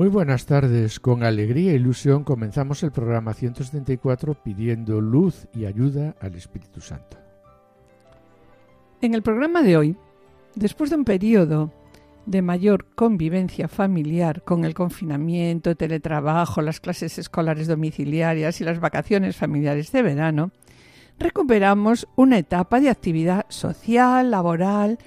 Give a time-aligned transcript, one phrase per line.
[0.00, 0.98] Muy buenas tardes.
[0.98, 7.18] Con alegría e ilusión comenzamos el programa 174 pidiendo luz y ayuda al Espíritu Santo.
[9.02, 9.96] En el programa de hoy,
[10.54, 11.70] después de un periodo
[12.24, 19.36] de mayor convivencia familiar con el confinamiento, teletrabajo, las clases escolares domiciliarias y las vacaciones
[19.36, 20.50] familiares de verano,
[21.18, 24.98] recuperamos una etapa de actividad social, laboral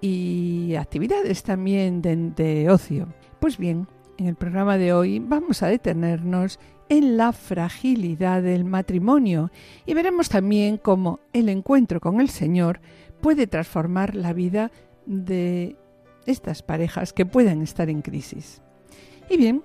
[0.00, 3.06] y actividades también de, de ocio.
[3.38, 3.86] Pues bien,
[4.20, 6.58] en el programa de hoy vamos a detenernos
[6.90, 9.50] en la fragilidad del matrimonio
[9.86, 12.80] y veremos también cómo el encuentro con el Señor
[13.22, 14.70] puede transformar la vida
[15.06, 15.76] de
[16.26, 18.60] estas parejas que puedan estar en crisis.
[19.30, 19.62] Y bien,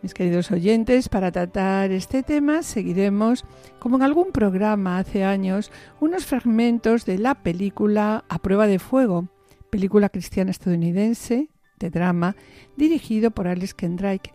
[0.00, 3.44] mis queridos oyentes, para tratar este tema seguiremos,
[3.78, 9.28] como en algún programa hace años, unos fragmentos de la película A prueba de fuego,
[9.68, 12.36] película cristiana estadounidense de drama
[12.76, 14.32] dirigido por Alex Kendrick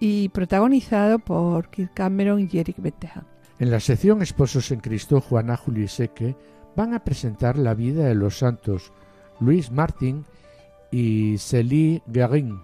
[0.00, 3.24] y protagonizado por Kirk Cameron y Eric Beteja.
[3.58, 5.58] En la sección Esposos en Cristo, Juana
[5.88, 6.36] Seque
[6.76, 8.92] van a presentar la vida de los santos
[9.40, 10.24] Luis Martín
[10.90, 12.60] y Célie Guérin,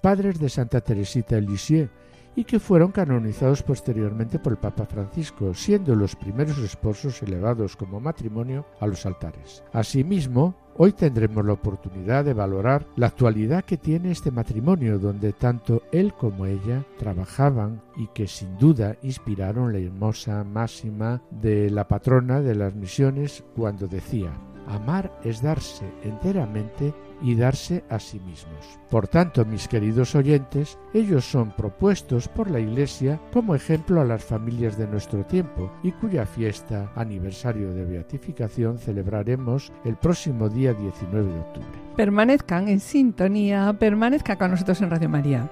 [0.00, 1.88] padres de Santa Teresita de
[2.34, 8.00] y que fueron canonizados posteriormente por el Papa Francisco, siendo los primeros esposos elevados como
[8.00, 9.62] matrimonio a los altares.
[9.72, 15.82] Asimismo, hoy tendremos la oportunidad de valorar la actualidad que tiene este matrimonio, donde tanto
[15.92, 22.40] él como ella trabajaban y que sin duda inspiraron la hermosa máxima de la patrona
[22.40, 24.32] de las misiones cuando decía
[24.66, 28.78] Amar es darse enteramente y darse a sí mismos.
[28.90, 34.24] Por tanto, mis queridos oyentes, ellos son propuestos por la Iglesia como ejemplo a las
[34.24, 41.32] familias de nuestro tiempo y cuya fiesta aniversario de beatificación celebraremos el próximo día 19
[41.32, 41.82] de octubre.
[41.96, 45.50] Permanezcan en sintonía, permanezcan con nosotros en Radio María.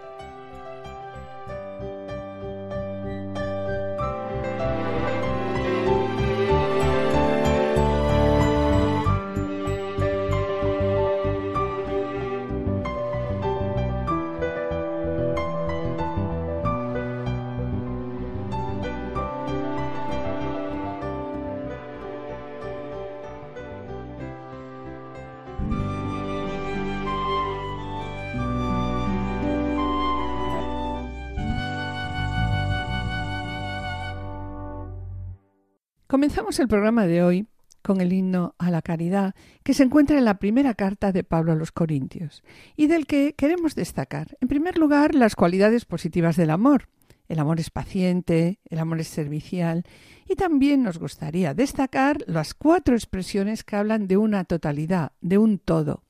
[36.10, 37.47] Comenzamos el programa de hoy
[37.82, 39.32] con el himno a la caridad
[39.62, 42.43] que se encuentra en la primera carta de Pablo a los Corintios
[42.75, 46.88] y del que queremos destacar, en primer lugar, las cualidades positivas del amor.
[47.28, 49.84] El amor es paciente, el amor es servicial
[50.28, 55.60] y también nos gustaría destacar las cuatro expresiones que hablan de una totalidad, de un
[55.60, 56.03] todo.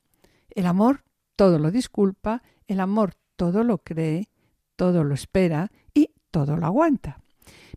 [0.49, 1.03] El amor
[1.35, 4.29] todo lo disculpa, el amor todo lo cree,
[4.75, 7.21] todo lo espera y todo lo aguanta.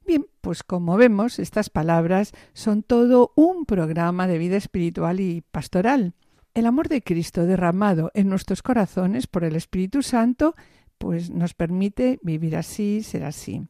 [0.07, 6.13] Bien, pues como vemos, estas palabras son todo un programa de vida espiritual y pastoral.
[6.53, 10.55] El amor de Cristo derramado en nuestros corazones por el Espíritu Santo,
[10.99, 13.67] pues nos permite vivir así, ser así.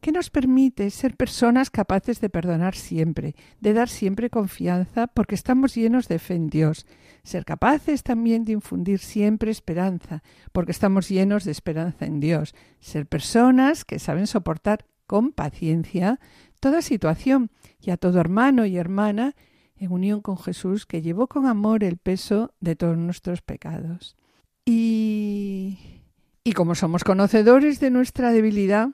[0.00, 5.74] ¿Qué nos permite ser personas capaces de perdonar siempre, de dar siempre confianza, porque estamos
[5.74, 6.86] llenos de fe en Dios.
[7.22, 12.54] Ser capaces también de infundir siempre esperanza, porque estamos llenos de esperanza en Dios.
[12.80, 16.20] Ser personas que saben soportar con paciencia
[16.60, 17.50] toda situación
[17.80, 19.34] y a todo hermano y hermana
[19.76, 24.16] en unión con Jesús que llevó con amor el peso de todos nuestros pecados.
[24.64, 26.02] Y,
[26.44, 28.90] y como somos conocedores de nuestra debilidad,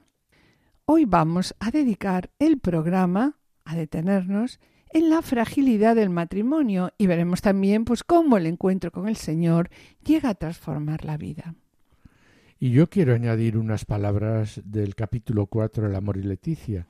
[0.87, 7.43] hoy vamos a dedicar el programa a detenernos en la fragilidad del matrimonio y veremos
[7.43, 9.69] también pues cómo el encuentro con el Señor
[10.03, 11.55] llega a transformar la vida.
[12.61, 16.89] Y yo quiero añadir unas palabras del capítulo 4, El amor y Leticia,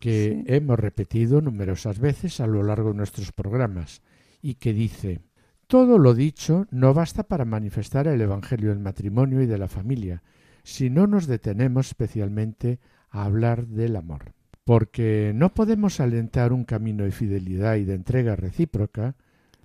[0.00, 4.00] que hemos repetido numerosas veces a lo largo de nuestros programas,
[4.40, 5.20] y que dice,
[5.66, 10.22] todo lo dicho no basta para manifestar el Evangelio del matrimonio y de la familia,
[10.62, 12.78] si no nos detenemos especialmente
[13.10, 14.32] a hablar del amor.
[14.64, 19.14] Porque no podemos alentar un camino de fidelidad y de entrega recíproca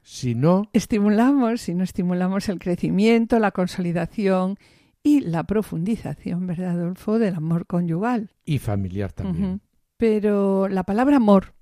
[0.04, 4.57] si no estimulamos, si no estimulamos el crecimiento, la consolidación
[5.03, 8.31] y la profundización, ¿verdad, Adolfo?, del amor conyugal.
[8.45, 9.62] Y familiar también.
[9.98, 11.53] Pero la palabra amor,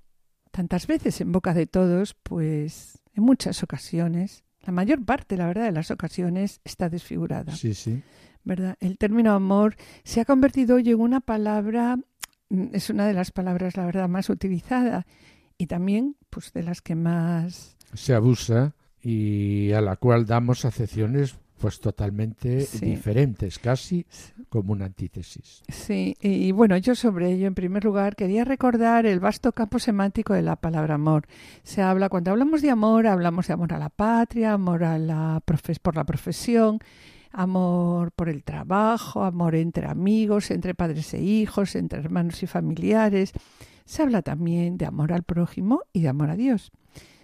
[0.50, 5.64] tantas veces en boca de todos, pues en muchas ocasiones, la mayor parte, la verdad,
[5.64, 7.54] de las ocasiones está desfigurada.
[7.54, 8.02] Sí, sí.
[8.44, 8.76] ¿Verdad?
[8.80, 11.96] El término amor se ha convertido hoy en una palabra,
[12.48, 15.06] mm, es una de las palabras, la verdad, más utilizada
[15.58, 21.36] y también, pues, de las que más se abusa y a la cual damos acepciones
[21.60, 24.06] pues totalmente diferentes, casi
[24.48, 25.62] como una antítesis.
[25.68, 30.32] Sí, y bueno, yo sobre ello, en primer lugar, quería recordar el vasto campo semántico
[30.32, 31.26] de la palabra amor.
[31.62, 35.42] Se habla, cuando hablamos de amor, hablamos de amor a la patria, amor a la
[35.82, 36.78] por la profesión,
[37.30, 43.32] amor por el trabajo, amor entre amigos, entre padres e hijos, entre hermanos y familiares.
[43.84, 46.72] Se habla también de amor al prójimo y de amor a Dios.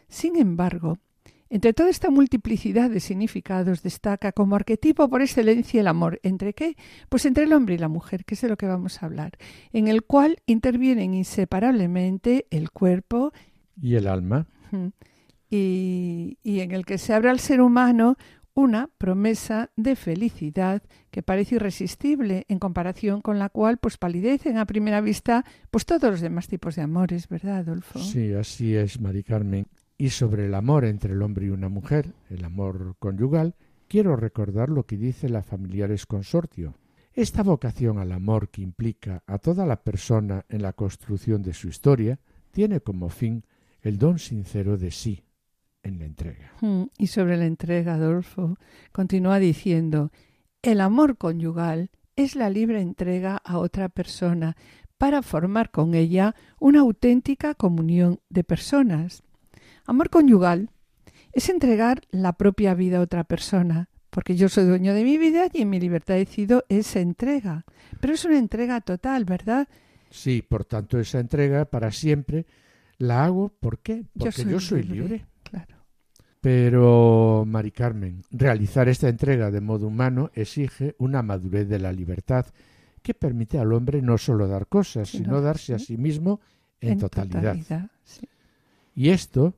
[0.09, 0.99] Sin embargo,
[1.49, 6.21] entre toda esta multiplicidad de significados destaca como arquetipo por excelencia el amor.
[6.23, 6.77] ¿Entre qué?
[7.09, 9.39] Pues entre el hombre y la mujer, que es de lo que vamos a hablar,
[9.73, 13.33] en el cual intervienen inseparablemente el cuerpo
[13.81, 14.47] y el alma.
[15.49, 18.17] Y, y en el que se abre al ser humano
[18.55, 24.65] una promesa de felicidad que parece irresistible en comparación con la cual pues palidecen a
[24.65, 27.99] primera vista pues todos los demás tipos de amores, ¿verdad, Adolfo?
[27.99, 29.67] Sí, así es, Mari Carmen
[29.99, 33.55] y sobre el amor entre el hombre y una mujer, el amor conyugal,
[33.89, 36.75] quiero recordar lo que dice la Familiares Consortio.
[37.15, 41.69] Esta vocación al amor que implica a toda la persona en la construcción de su
[41.69, 42.19] historia
[42.51, 43.45] tiene como fin
[43.81, 45.25] el don sincero de sí
[45.83, 46.53] en la entrega.
[46.61, 48.59] Hmm, y sobre la entrega, Adolfo,
[48.93, 50.11] continúa diciendo,
[50.63, 54.57] el amor conyugal es la libre entrega a otra persona
[54.99, 59.23] para formar con ella una auténtica comunión de personas.
[59.87, 60.71] Amor conyugal
[61.33, 65.49] es entregar la propia vida a otra persona, porque yo soy dueño de mi vida
[65.53, 67.65] y en mi libertad decido esa entrega.
[68.01, 69.69] Pero es una entrega total, ¿verdad?
[70.11, 72.47] Sí, por tanto, esa entrega para siempre
[72.99, 74.05] la hago, ¿por qué?
[74.19, 75.27] Porque yo soy, libre.
[75.43, 75.77] Claro.
[76.41, 82.47] Pero, Mari Carmen, realizar esta entrega de modo humano exige una madurez de la libertad
[83.03, 86.41] que permite al hombre no solo dar cosas, sino darse a sí mismo
[86.81, 87.57] en, totalidad.
[88.95, 89.55] Y esto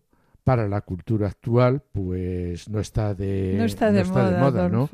[0.49, 4.89] para la cultura actual, pues no está de, no está de, moda, ¿no?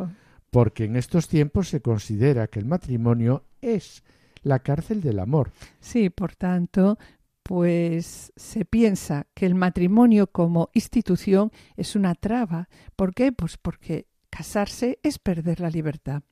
[0.51, 4.03] Porque en estos tiempos se considera que el matrimonio es
[4.43, 5.53] la cárcel del amor.
[5.79, 6.99] Sí, por tanto,
[7.45, 12.69] pues se piensa que el matrimonio como institución es una traba.
[12.97, 13.31] ¿Por qué?
[13.31, 16.25] Pues porque casarse es perder la libertad.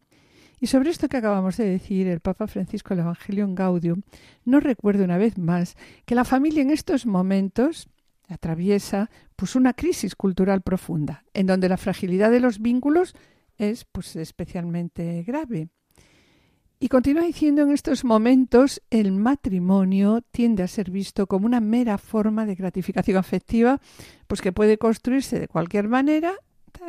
[0.59, 4.03] Y sobre esto que acabamos de decir, el Papa Francisco, el Evangelio en Gaudium,
[4.45, 5.77] nos recuerda una vez más
[6.07, 7.89] que la familia en estos momentos
[8.33, 13.15] atraviesa pues una crisis cultural profunda, en donde la fragilidad de los vínculos
[13.59, 15.69] es pues especialmente grave.
[16.83, 21.97] Y continúa diciendo en estos momentos el matrimonio tiende a ser visto como una mera
[21.97, 23.81] forma de gratificación afectiva,
[24.27, 26.35] pues que puede construirse de cualquier manera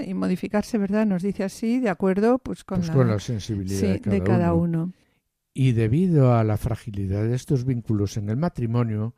[0.03, 1.05] y modificarse, ¿verdad?
[1.05, 4.93] Nos dice así, de acuerdo pues con, pues la, sensibilidad de cada, uno.
[5.53, 9.13] Y debido a la fragilidad de estos vínculos en el matrimonio,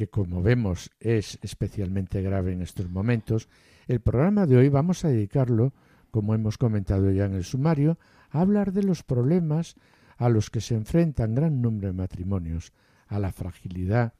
[0.00, 3.50] que como vemos es especialmente grave en estos momentos,
[3.86, 5.74] el programa de hoy vamos a dedicarlo,
[6.10, 7.98] como hemos comentado ya en el sumario,
[8.30, 9.76] a hablar de los problemas
[10.16, 12.72] a los que se enfrentan gran número de matrimonios,
[13.08, 14.14] a la fragilidad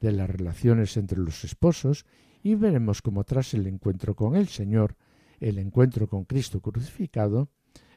[0.00, 2.06] de las relaciones entre los esposos
[2.44, 4.94] y veremos cómo tras el encuentro con el Señor,
[5.40, 7.48] el encuentro con Cristo crucificado,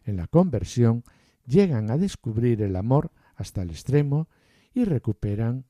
[0.03, 1.03] en la conversión,
[1.45, 4.27] llegan a descubrir el amor hasta el extremo
[4.74, 5.65] y recuperan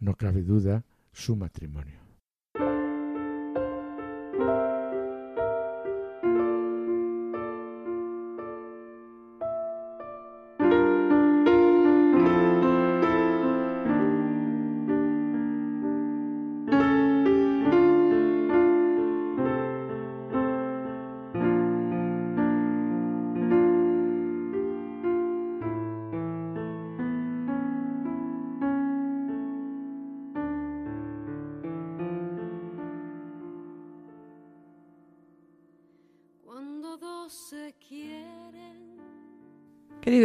[0.00, 2.05] no cabe duda, su matrimonio.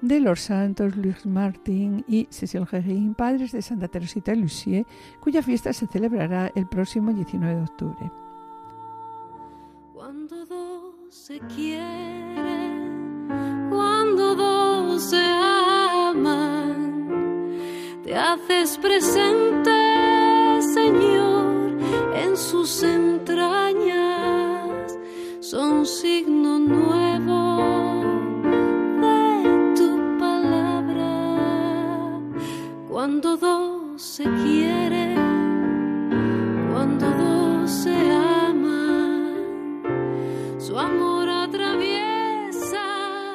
[0.00, 4.84] de los santos Luis Martín y Cecil Guérin, padres de Santa Teresita Lucie,
[5.20, 8.10] cuya fiesta se celebrará el próximo 19 de octubre.
[9.94, 13.28] Cuando dos se quieren,
[13.70, 16.72] cuando dos se aman,
[18.02, 19.70] te haces presente,
[20.74, 21.21] Señor,
[22.14, 24.70] en sus entrañas,
[25.40, 27.52] son signo nuevo
[33.02, 35.16] cuando dos se quieren,
[36.72, 39.82] cuando dos se aman,
[40.60, 42.84] su amor atraviesa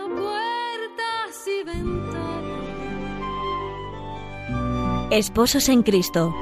[0.08, 2.72] puertas y ventanas.
[5.12, 6.34] Esposos en Cristo.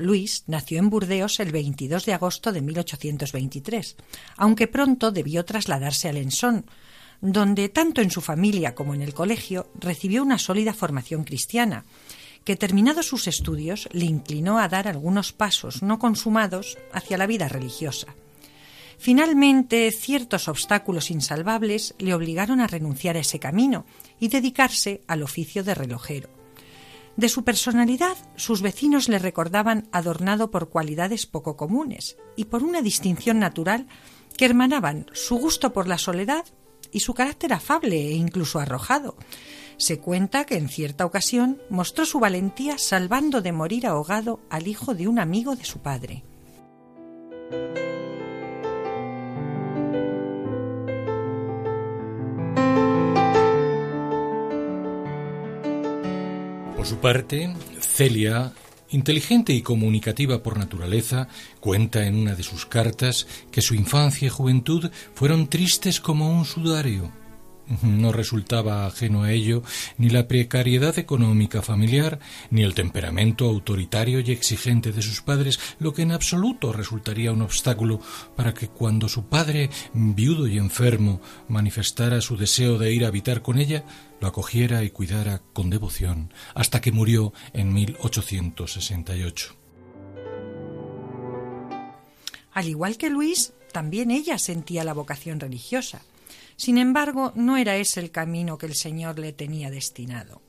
[0.00, 3.96] Luis nació en Burdeos el 22 de agosto de 1823,
[4.36, 6.66] aunque pronto debió trasladarse a Lensón,
[7.20, 11.84] donde tanto en su familia como en el colegio recibió una sólida formación cristiana,
[12.44, 17.48] que terminados sus estudios le inclinó a dar algunos pasos no consumados hacia la vida
[17.48, 18.14] religiosa.
[18.98, 23.86] Finalmente, ciertos obstáculos insalvables le obligaron a renunciar a ese camino
[24.18, 26.39] y dedicarse al oficio de relojero.
[27.16, 32.82] De su personalidad, sus vecinos le recordaban adornado por cualidades poco comunes y por una
[32.82, 33.86] distinción natural
[34.36, 36.44] que hermanaban su gusto por la soledad
[36.92, 39.16] y su carácter afable e incluso arrojado.
[39.76, 44.94] Se cuenta que en cierta ocasión mostró su valentía salvando de morir ahogado al hijo
[44.94, 46.24] de un amigo de su padre.
[56.80, 58.54] Por su parte, Celia
[58.88, 61.28] Inteligente y comunicativa por naturaleza,
[61.60, 66.46] cuenta en una de sus cartas que su infancia y juventud fueron tristes como un
[66.46, 67.12] sudario.
[67.82, 69.62] No resultaba ajeno a ello
[69.98, 72.18] ni la precariedad económica familiar,
[72.50, 77.42] ni el temperamento autoritario y exigente de sus padres, lo que en absoluto resultaría un
[77.42, 78.00] obstáculo
[78.36, 83.42] para que cuando su padre, viudo y enfermo, manifestara su deseo de ir a habitar
[83.42, 83.84] con ella,
[84.20, 89.56] lo acogiera y cuidara con devoción, hasta que murió en 1868.
[92.52, 96.02] Al igual que Luis, también ella sentía la vocación religiosa.
[96.56, 100.42] Sin embargo, no era ese el camino que el Señor le tenía destinado.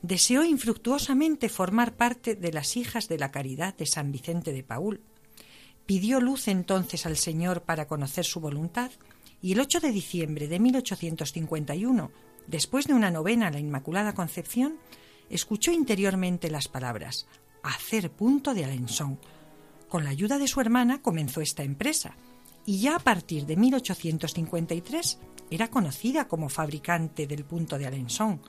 [0.00, 5.02] Deseó infructuosamente formar parte de las hijas de la caridad de San Vicente de Paul.
[5.86, 8.90] Pidió luz entonces al Señor para conocer su voluntad
[9.42, 12.10] y el 8 de diciembre de 1851,
[12.46, 14.76] después de una novena a la Inmaculada Concepción,
[15.30, 17.26] escuchó interiormente las palabras
[17.62, 19.18] hacer punto de Alençon.
[19.88, 22.16] Con la ayuda de su hermana comenzó esta empresa
[22.64, 25.18] y ya a partir de 1853
[25.50, 28.40] era conocida como fabricante del punto de Alençon.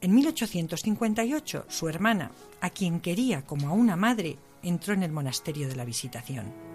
[0.00, 5.68] En 1858, su hermana, a quien quería como a una madre, entró en el monasterio
[5.68, 6.69] de la Visitación.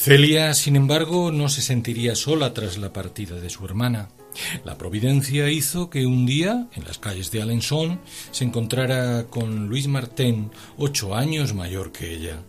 [0.00, 4.08] Celia, sin embargo, no se sentiría sola tras la partida de su hermana.
[4.64, 9.88] La providencia hizo que un día, en las calles de Alençon, se encontrara con Luis
[9.88, 12.42] Martin, ocho años mayor que ella.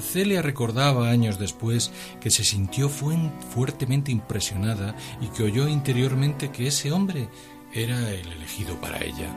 [0.00, 6.92] Celia recordaba años después que se sintió fuertemente impresionada y que oyó interiormente que ese
[6.92, 7.28] hombre
[7.74, 9.34] era el elegido para ella.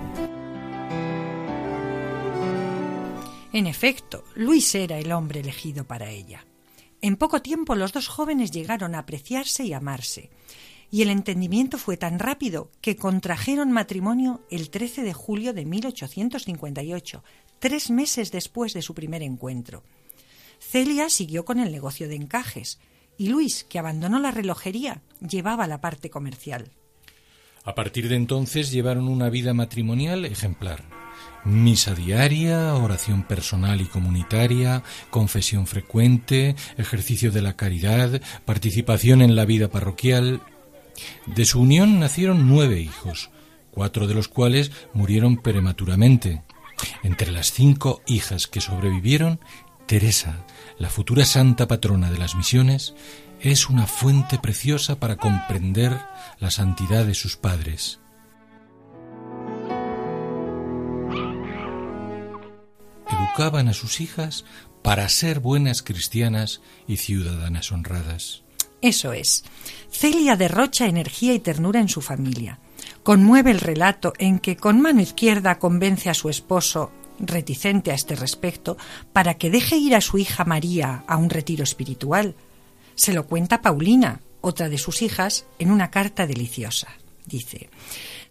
[3.52, 6.46] En efecto, Luis era el hombre elegido para ella.
[7.02, 10.30] En poco tiempo los dos jóvenes llegaron a apreciarse y amarse,
[10.92, 17.24] y el entendimiento fue tan rápido que contrajeron matrimonio el 13 de julio de 1858,
[17.60, 19.84] tres meses después de su primer encuentro.
[20.60, 22.80] Celia siguió con el negocio de encajes
[23.18, 26.72] y Luis, que abandonó la relojería, llevaba la parte comercial.
[27.64, 31.01] A partir de entonces llevaron una vida matrimonial ejemplar.
[31.44, 39.46] Misa diaria, oración personal y comunitaria, confesión frecuente, ejercicio de la caridad, participación en la
[39.46, 40.42] vida parroquial.
[41.26, 43.32] De su unión nacieron nueve hijos,
[43.72, 46.44] cuatro de los cuales murieron prematuramente.
[47.04, 49.40] Entre las cinco hijas que sobrevivieron,
[49.88, 50.46] Teresa,
[50.78, 52.94] la futura santa patrona de las misiones,
[53.40, 55.98] es una fuente preciosa para comprender
[56.40, 58.01] la santidad de sus padres.
[63.32, 64.44] Educaban a sus hijas
[64.82, 68.44] para ser buenas cristianas y ciudadanas honradas.
[68.82, 69.46] Eso es.
[69.90, 72.60] Celia derrocha energía y ternura en su familia.
[73.04, 78.18] Conmueve el relato en que con mano izquierda convence a su esposo, reticente a este
[78.18, 78.76] respecto,
[79.14, 82.36] para que deje ir a su hija María a un retiro espiritual.
[82.96, 86.90] Se lo cuenta Paulina, otra de sus hijas, en una carta deliciosa.
[87.26, 87.70] Dice,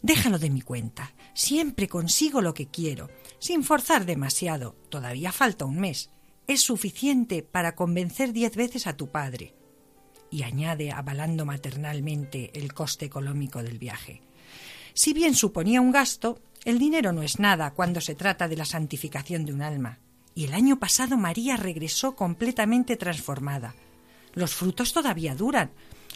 [0.03, 3.09] déjalo de mi cuenta, siempre consigo lo que quiero,
[3.39, 6.11] sin forzar demasiado, todavía falta un mes.
[6.47, 9.55] Es suficiente para convencer diez veces a tu padre
[10.31, 14.23] y añade avalando maternalmente el coste económico del viaje.
[14.95, 18.65] Si bien suponía un gasto, el dinero no es nada cuando se trata de la
[18.65, 19.99] santificación de un alma.
[20.35, 23.75] Y el año pasado María regresó completamente transformada.
[24.33, 25.73] Los frutos todavía duran,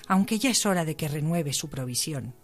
[0.06, 2.34] aunque ya es hora de que renueve su provisión.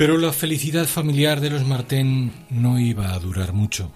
[0.00, 3.92] Pero la felicidad familiar de los Martén no iba a durar mucho.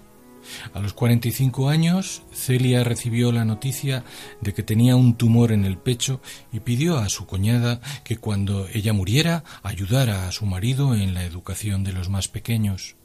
[0.71, 4.03] A los 45 años, Celia recibió la noticia
[4.39, 6.21] de que tenía un tumor en el pecho
[6.53, 11.25] y pidió a su cuñada que cuando ella muriera ayudara a su marido en la
[11.25, 12.97] educación de los más pequeños.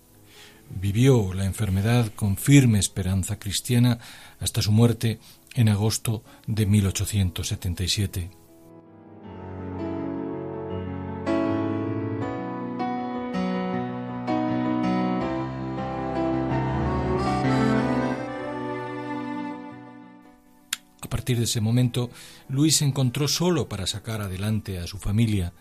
[0.69, 3.99] Vivió la enfermedad con firme esperanza cristiana
[4.41, 5.21] hasta su muerte
[5.55, 8.40] en agosto de 1877.
[21.25, 22.11] De ese momento,
[22.49, 25.53] Luis se encontró solo para sacar adelante a su familia.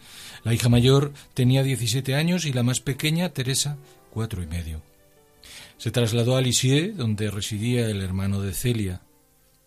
[0.43, 3.77] La hija mayor tenía 17 años y la más pequeña, Teresa,
[4.09, 4.81] cuatro y medio.
[5.77, 9.01] Se trasladó a Lisieux, donde residía el hermano de Celia.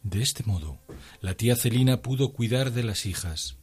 [0.02, 0.78] De este modo,
[1.20, 3.56] la tía Celina pudo cuidar de las hijas.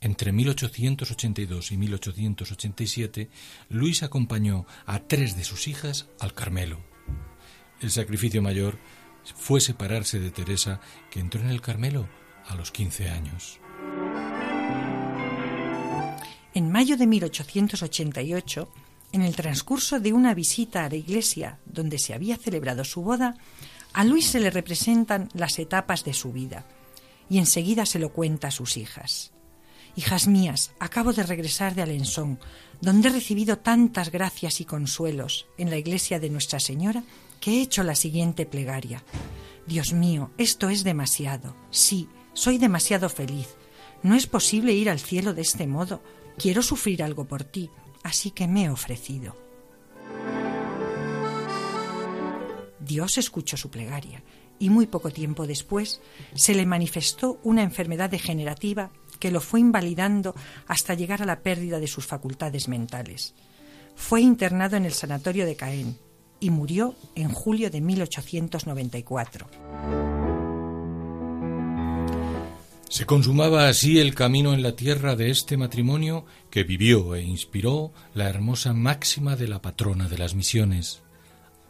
[0.00, 3.28] Entre 1882 y 1887,
[3.68, 6.80] Luis acompañó a tres de sus hijas al Carmelo.
[7.80, 8.78] El sacrificio mayor
[9.34, 10.80] fue separarse de Teresa,
[11.10, 12.08] que entró en el Carmelo
[12.46, 13.60] a los 15 años.
[16.52, 18.68] En mayo de 1888,
[19.12, 23.36] en el transcurso de una visita a la iglesia donde se había celebrado su boda,
[23.92, 26.66] a Luis se le representan las etapas de su vida
[27.28, 29.32] y enseguida se lo cuenta a sus hijas.
[29.96, 32.38] Hijas mías, acabo de regresar de Alençon,
[32.80, 37.02] donde he recibido tantas gracias y consuelos en la iglesia de Nuestra Señora
[37.40, 39.02] que he hecho la siguiente plegaria.
[39.66, 41.56] Dios mío, esto es demasiado.
[41.70, 43.56] Sí, soy demasiado feliz.
[44.02, 46.02] No es posible ir al cielo de este modo.
[46.38, 47.70] Quiero sufrir algo por ti,
[48.02, 49.36] así que me he ofrecido.
[52.78, 54.22] Dios escuchó su plegaria
[54.58, 56.00] y muy poco tiempo después
[56.34, 60.34] se le manifestó una enfermedad degenerativa que lo fue invalidando
[60.66, 63.34] hasta llegar a la pérdida de sus facultades mentales.
[63.94, 65.98] Fue internado en el sanatorio de Caen
[66.40, 69.46] y murió en julio de 1894.
[72.88, 77.92] Se consumaba así el camino en la tierra de este matrimonio que vivió e inspiró
[78.14, 81.00] la hermosa máxima de la patrona de las misiones.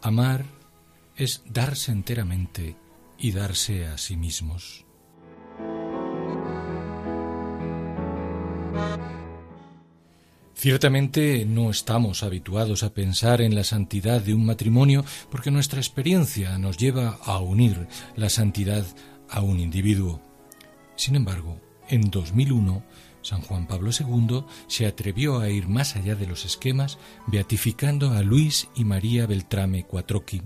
[0.00, 0.46] Amar
[1.16, 2.76] es darse enteramente
[3.18, 4.86] y darse a sí mismos.
[10.60, 16.58] Ciertamente no estamos habituados a pensar en la santidad de un matrimonio porque nuestra experiencia
[16.58, 18.84] nos lleva a unir la santidad
[19.30, 20.20] a un individuo.
[20.96, 22.84] Sin embargo, en 2001,
[23.22, 28.20] San Juan Pablo II se atrevió a ir más allá de los esquemas, beatificando a
[28.20, 30.42] Luis y María Beltrame Cuatroqui.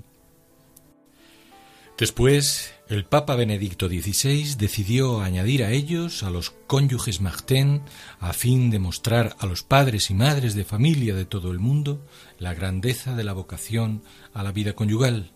[1.97, 7.83] Después, el Papa Benedicto XVI decidió añadir a ellos a los cónyuges Martin
[8.19, 12.05] a fin de mostrar a los padres y madres de familia de todo el mundo
[12.41, 14.03] la grandeza de la vocación
[14.33, 15.31] a la vida conyugal,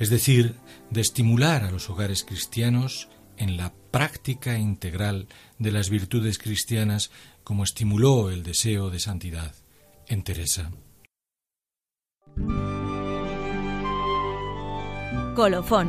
[0.00, 0.56] es decir,
[0.90, 7.12] de estimular a los hogares cristianos en la práctica integral de las virtudes cristianas
[7.44, 9.54] como estimuló el deseo de santidad
[10.08, 10.72] en Teresa.
[15.34, 15.88] Colofón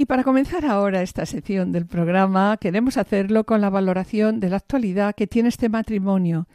[0.00, 4.58] Y para comenzar ahora esta sección del programa, queremos hacerlo con la valoración de la
[4.58, 6.46] actualidad que tiene este matrimonio,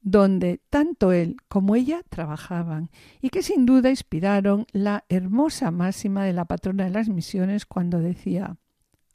[0.00, 6.34] donde tanto él como ella trabajaban y que sin duda inspiraron la hermosa máxima de
[6.34, 8.58] la patrona de las misiones cuando decía,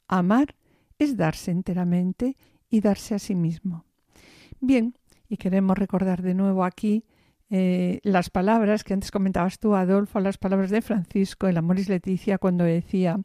[0.08, 0.56] amar
[0.98, 2.36] es darse enteramente
[2.68, 3.86] y darse a sí mismo.
[4.60, 4.94] Bien,
[5.30, 7.04] y queremos recordar de nuevo aquí
[7.48, 12.36] eh, las palabras que antes comentabas tú, Adolfo, las palabras de Francisco el Amoris Leticia
[12.36, 13.18] cuando decía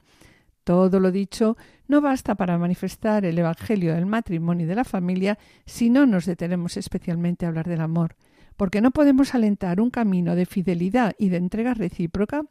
[0.63, 5.37] todo lo dicho no basta para manifestar el Evangelio del matrimonio y de la familia
[5.65, 8.15] si no nos detenemos especialmente a hablar del amor,
[8.55, 12.45] porque no podemos alentar un camino de fidelidad y de entrega recíproca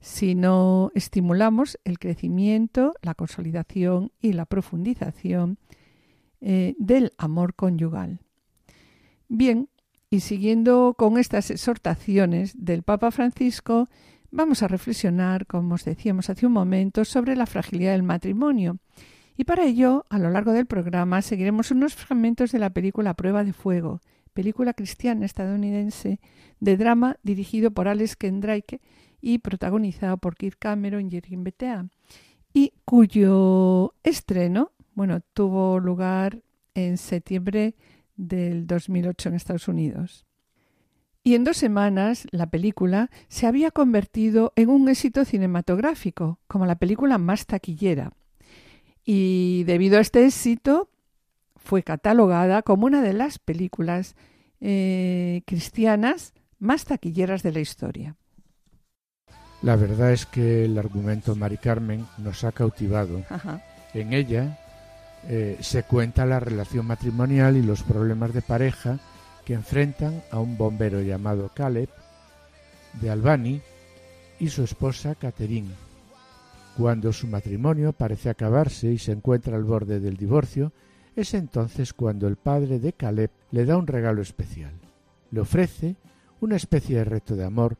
[0.00, 5.58] si no estimulamos el crecimiento, la consolidación y la profundización
[6.40, 8.21] eh, del amor conyugal.
[9.34, 9.70] Bien,
[10.10, 13.88] y siguiendo con estas exhortaciones del Papa Francisco,
[14.30, 18.76] vamos a reflexionar, como os decíamos hace un momento, sobre la fragilidad del matrimonio.
[19.34, 23.42] Y para ello, a lo largo del programa, seguiremos unos fragmentos de la película Prueba
[23.42, 24.02] de Fuego,
[24.34, 26.20] película cristiana estadounidense
[26.60, 28.82] de drama dirigido por Alex Kendrake
[29.22, 31.88] y protagonizado por Kirk Cameron y Erin Betea,
[32.52, 36.42] y cuyo estreno, bueno, tuvo lugar
[36.74, 37.74] en septiembre
[38.16, 40.26] del 2008 en Estados Unidos.
[41.24, 46.76] Y en dos semanas la película se había convertido en un éxito cinematográfico, como la
[46.76, 48.12] película más taquillera.
[49.04, 50.90] Y debido a este éxito
[51.56, 54.16] fue catalogada como una de las películas
[54.60, 58.16] eh, cristianas más taquilleras de la historia.
[59.62, 63.22] La verdad es que el argumento Mari Carmen nos ha cautivado.
[63.94, 64.58] En ella
[65.28, 68.98] eh, se cuenta la relación matrimonial y los problemas de pareja
[69.44, 71.88] que enfrentan a un bombero llamado Caleb
[73.00, 73.60] de Albany
[74.38, 75.70] y su esposa Catherine.
[76.76, 80.72] Cuando su matrimonio parece acabarse y se encuentra al borde del divorcio,
[81.14, 84.72] es entonces cuando el padre de Caleb le da un regalo especial.
[85.30, 85.96] Le ofrece
[86.40, 87.76] una especie de reto de amor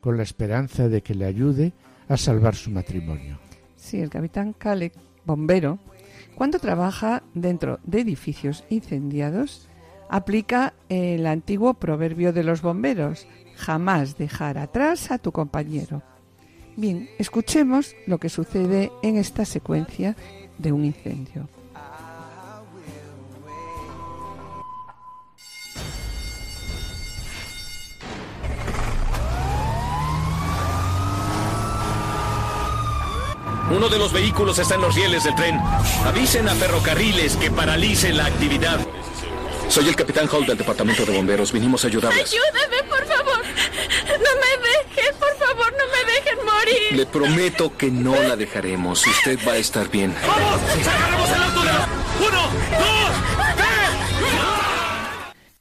[0.00, 1.72] con la esperanza de que le ayude
[2.08, 3.38] a salvar su matrimonio.
[3.76, 4.92] Sí, el capitán Caleb,
[5.24, 5.78] bombero,
[6.36, 9.68] cuando trabaja dentro de edificios incendiados,
[10.08, 16.02] aplica el antiguo proverbio de los bomberos, jamás dejar atrás a tu compañero.
[16.76, 20.14] Bien, escuchemos lo que sucede en esta secuencia
[20.58, 21.48] de un incendio.
[33.68, 35.58] Uno de los vehículos está en los rieles del tren.
[36.04, 38.78] Avisen a ferrocarriles que paralicen la actividad.
[39.68, 41.50] Soy el capitán Hall del departamento de bomberos.
[41.50, 42.32] Vinimos a ayudarles.
[42.32, 43.42] Ayúdame, por favor.
[44.06, 46.96] No me dejen, por favor, no me dejen morir.
[46.96, 49.04] Le prometo que no la dejaremos.
[49.04, 50.14] Usted va a estar bien.
[50.24, 50.60] ¡Vamos!
[50.84, 51.88] ¡Sacaremos la altura!
[52.20, 52.42] ¡Uno,
[52.78, 53.10] dos,
[53.56, 53.66] tres!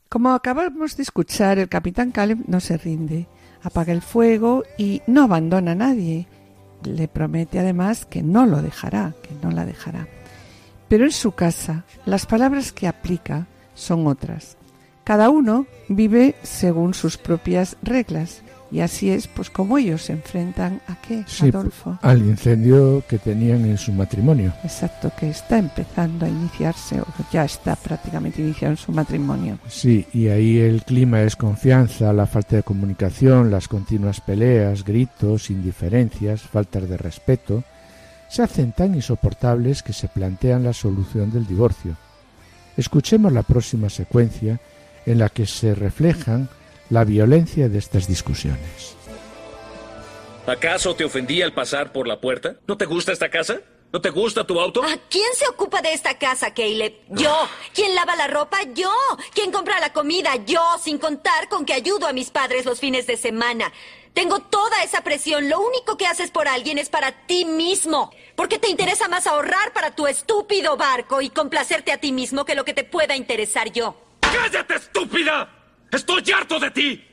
[0.10, 3.28] Como acabamos de escuchar, el capitán Caleb no se rinde.
[3.64, 6.28] Apaga el fuego y no abandona a nadie
[6.84, 10.08] le promete además que no lo dejará, que no la dejará.
[10.88, 14.58] Pero en su casa las palabras que aplica son otras.
[15.04, 18.42] Cada uno vive según sus propias reglas
[18.76, 21.98] y así es, pues como ellos se enfrentan a qué, Adolfo.
[22.02, 24.52] Al incendio que tenían en su matrimonio.
[24.66, 29.60] Exacto, que está empezando a iniciarse o ya está prácticamente iniciado en su matrimonio.
[29.70, 35.50] Sí, y ahí el clima es confianza, la falta de comunicación, las continuas peleas, gritos,
[35.50, 37.64] indiferencias, faltas de respeto,
[38.28, 41.96] se hacen tan insoportables que se plantean la solución del divorcio.
[42.76, 44.60] Escuchemos la próxima secuencia
[45.06, 46.50] en la que se reflejan
[46.90, 48.96] la violencia de estas discusiones.
[50.48, 52.58] ¿Acaso te ofendí al pasar por la puerta?
[52.68, 53.62] ¿No te gusta esta casa?
[53.92, 54.84] ¿No te gusta tu auto?
[54.84, 56.94] ¿A quién se ocupa de esta casa, Caleb?
[57.10, 57.48] Yo.
[57.74, 58.58] ¿Quién lava la ropa?
[58.74, 58.92] Yo.
[59.34, 60.36] ¿Quién compra la comida?
[60.46, 63.72] Yo, sin contar con que ayudo a mis padres los fines de semana.
[64.14, 65.50] Tengo toda esa presión.
[65.50, 68.12] Lo único que haces por alguien es para ti mismo.
[68.36, 72.56] Porque te interesa más ahorrar para tu estúpido barco y complacerte a ti mismo que
[72.56, 73.96] lo que te pueda interesar yo.
[74.20, 75.55] ¡Cállate, estúpida!
[75.96, 77.08] ¡Estoy harto de ti!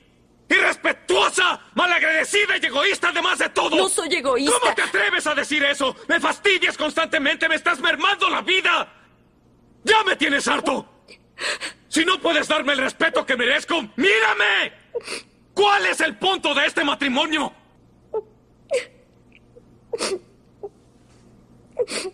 [0.49, 1.61] ¡Irrespetuosa!
[1.75, 3.77] ¡Malagradecida y egoísta además de todo!
[3.77, 4.59] No soy egoísta.
[4.61, 5.95] ¿Cómo te atreves a decir eso?
[6.09, 7.49] ¡Me fastidias constantemente!
[7.49, 8.93] ¡Me estás mermando la vida!
[9.85, 11.05] ¡Ya me tienes harto!
[11.89, 14.73] Si no puedes darme el respeto que merezco, ¡mírame!
[15.55, 17.53] ¿Cuál es el punto de este matrimonio?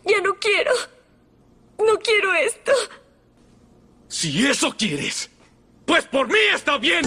[0.05, 0.73] Ya no quiero.
[1.79, 2.73] No quiero esto.
[4.09, 5.31] Si eso quieres,
[5.89, 7.03] pues por mí está bien.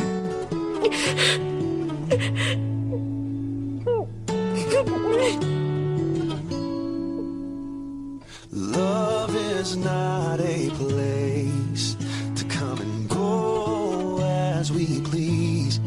[8.51, 11.95] Love is not a place
[12.35, 14.19] to come and go
[14.59, 15.79] as we please.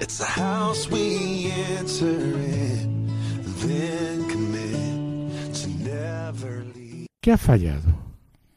[0.00, 3.10] It's a house we enter in,
[3.58, 7.08] then commit to never leave.
[7.20, 7.92] ¿Qué ha fallado?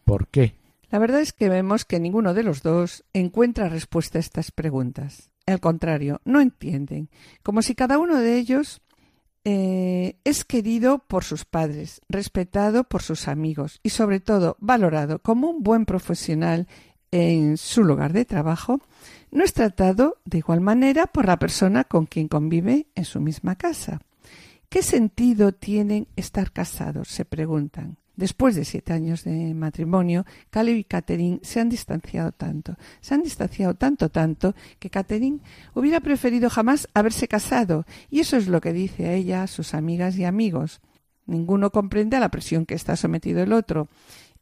[0.05, 0.58] ¿Por qué?
[0.89, 5.29] La verdad es que vemos que ninguno de los dos encuentra respuesta a estas preguntas.
[5.45, 7.09] Al contrario, no entienden,
[7.43, 8.81] como si cada uno de ellos
[9.45, 15.49] eh, es querido por sus padres, respetado por sus amigos y sobre todo valorado como
[15.49, 16.67] un buen profesional
[17.11, 18.81] en su lugar de trabajo,
[19.31, 23.55] no es tratado de igual manera por la persona con quien convive en su misma
[23.55, 24.01] casa.
[24.69, 27.07] ¿Qué sentido tienen estar casados?
[27.07, 27.97] se preguntan.
[28.19, 33.23] Después de siete años de matrimonio, Caleb y Catherine se han distanciado tanto, se han
[33.23, 35.39] distanciado tanto, tanto, que Catherine
[35.73, 39.73] hubiera preferido jamás haberse casado, y eso es lo que dice a ella, a sus
[39.73, 40.81] amigas y amigos.
[41.27, 43.87] Ninguno comprende a la presión que está sometido el otro,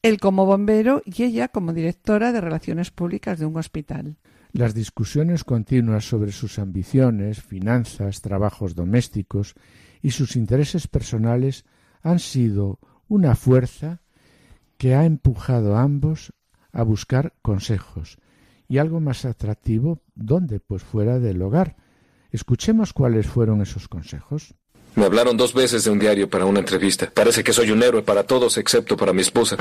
[0.01, 4.15] él como bombero y ella como directora de relaciones públicas de un hospital.
[4.53, 9.53] Las discusiones continuas sobre sus ambiciones, finanzas, trabajos domésticos
[10.01, 11.63] y sus intereses personales
[12.01, 14.01] han sido una fuerza
[14.77, 16.33] que ha empujado a ambos
[16.71, 18.17] a buscar consejos
[18.67, 20.59] y algo más atractivo, ¿dónde?
[20.59, 21.77] Pues fuera del hogar.
[22.31, 24.53] Escuchemos cuáles fueron esos consejos.
[24.95, 27.11] Me hablaron dos veces de un diario para una entrevista.
[27.13, 29.57] Parece que soy un héroe para todos excepto para mi esposa.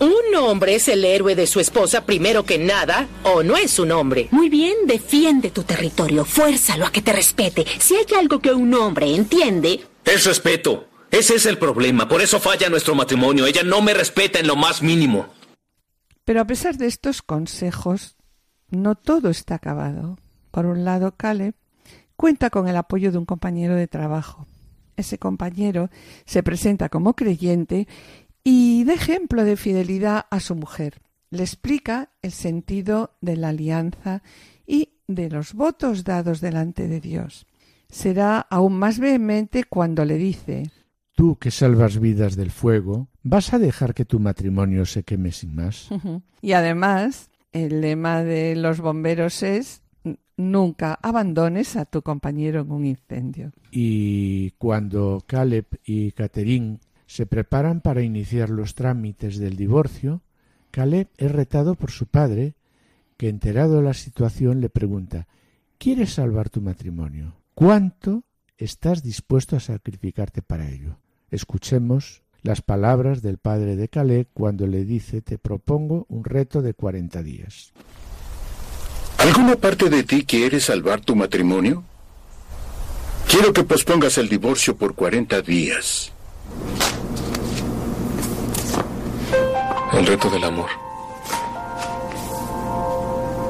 [0.00, 3.90] ¿Un hombre es el héroe de su esposa primero que nada o no es un
[3.90, 4.28] hombre?
[4.30, 7.64] Muy bien, defiende tu territorio, fuérzalo a que te respete.
[7.78, 9.80] Si hay algo que un hombre entiende...
[10.04, 10.86] Es respeto.
[11.10, 12.08] Ese es el problema.
[12.08, 13.46] Por eso falla nuestro matrimonio.
[13.46, 15.26] Ella no me respeta en lo más mínimo.
[16.24, 18.16] Pero a pesar de estos consejos,
[18.70, 20.18] no todo está acabado.
[20.50, 21.54] Por un lado, Caleb
[22.16, 24.46] cuenta con el apoyo de un compañero de trabajo.
[24.96, 25.90] Ese compañero
[26.26, 27.88] se presenta como creyente
[28.44, 31.00] y da ejemplo de fidelidad a su mujer.
[31.30, 34.22] Le explica el sentido de la alianza
[34.66, 37.46] y de los votos dados delante de Dios.
[37.88, 40.70] Será aún más vehemente cuando le dice
[41.18, 45.52] Tú que salvas vidas del fuego, ¿vas a dejar que tu matrimonio se queme sin
[45.52, 45.88] más?
[46.40, 49.82] Y además, el lema de los bomberos es
[50.36, 53.50] nunca abandones a tu compañero en un incendio.
[53.72, 60.22] Y cuando Caleb y Catherine se preparan para iniciar los trámites del divorcio,
[60.70, 62.54] Caleb es retado por su padre,
[63.16, 65.26] que enterado de la situación le pregunta
[65.78, 67.34] ¿Quieres salvar tu matrimonio?
[67.54, 68.22] ¿Cuánto
[68.56, 70.96] estás dispuesto a sacrificarte para ello?
[71.30, 76.72] Escuchemos las palabras del padre de Caleb cuando le dice te propongo un reto de
[76.72, 77.72] cuarenta días.
[79.18, 81.84] ¿Alguna parte de ti quiere salvar tu matrimonio?
[83.28, 86.12] Quiero que pospongas el divorcio por cuarenta días.
[89.92, 90.70] El reto del amor.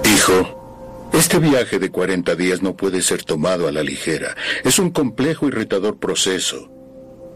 [0.05, 4.35] Hijo, este viaje de cuarenta días no puede ser tomado a la ligera.
[4.65, 6.78] Es un complejo y retador proceso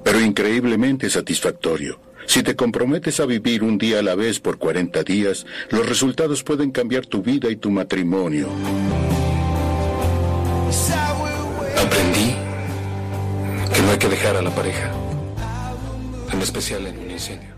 [0.04, 2.00] pero increíblemente satisfactorio.
[2.26, 6.42] Si te comprometes a vivir un día a la vez por 40 días, los resultados
[6.42, 8.48] pueden cambiar tu vida y tu matrimonio.
[11.76, 12.34] Aprendí
[13.74, 14.92] que no hay que dejar a la pareja,
[16.32, 17.50] en especial en un incendio.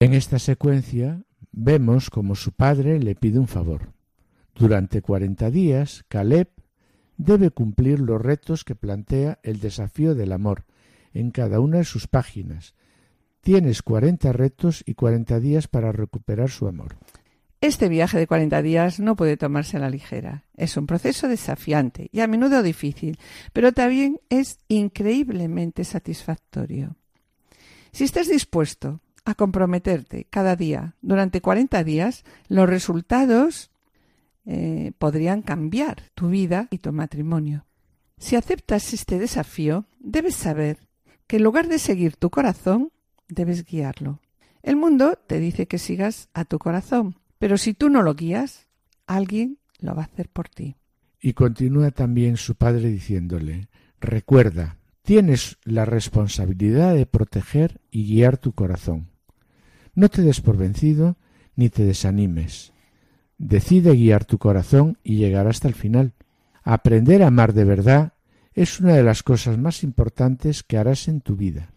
[0.00, 3.92] En esta secuencia vemos como su padre le pide un favor.
[4.54, 6.48] Durante 40 días, Caleb
[7.16, 10.64] debe cumplir los retos que plantea el desafío del amor,
[11.14, 12.74] en cada una de sus páginas.
[13.40, 16.96] Tienes 40 retos y 40 días para recuperar su amor.
[17.60, 20.44] Este viaje de 40 días no puede tomarse a la ligera.
[20.56, 23.18] Es un proceso desafiante y a menudo difícil,
[23.52, 26.96] pero también es increíblemente satisfactorio.
[27.92, 33.70] Si estás dispuesto a comprometerte cada día durante 40 días, los resultados
[34.44, 37.66] eh, podrían cambiar tu vida y tu matrimonio.
[38.18, 40.78] Si aceptas este desafío, debes saber
[41.32, 42.90] que en lugar de seguir tu corazón,
[43.26, 44.20] debes guiarlo.
[44.62, 48.66] El mundo te dice que sigas a tu corazón, pero si tú no lo guías,
[49.06, 50.76] alguien lo va a hacer por ti.
[51.22, 58.52] Y continúa también su padre diciéndole, recuerda, tienes la responsabilidad de proteger y guiar tu
[58.52, 59.08] corazón.
[59.94, 61.16] No te des por vencido
[61.56, 62.74] ni te desanimes.
[63.38, 66.12] Decide guiar tu corazón y llegar hasta el final.
[66.62, 68.12] Aprender a amar de verdad
[68.54, 71.70] es una de las cosas más importantes que harás en tu vida.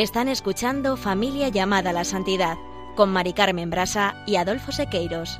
[0.00, 2.56] Están escuchando Familia llamada a la Santidad
[2.96, 5.38] con Mari Carmen Brasa y Adolfo Sequeiros.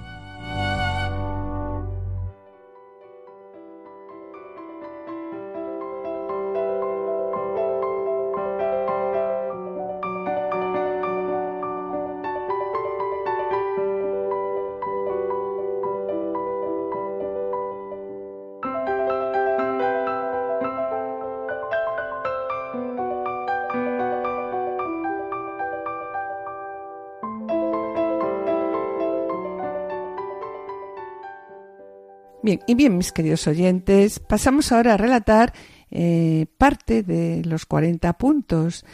[32.50, 35.52] Bien, y bien, mis queridos oyentes, pasamos ahora a relatar
[35.92, 38.84] eh, parte de los 40 puntos,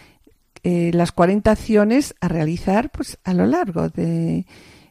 [0.62, 4.45] eh, las 40 acciones a realizar pues, a lo largo de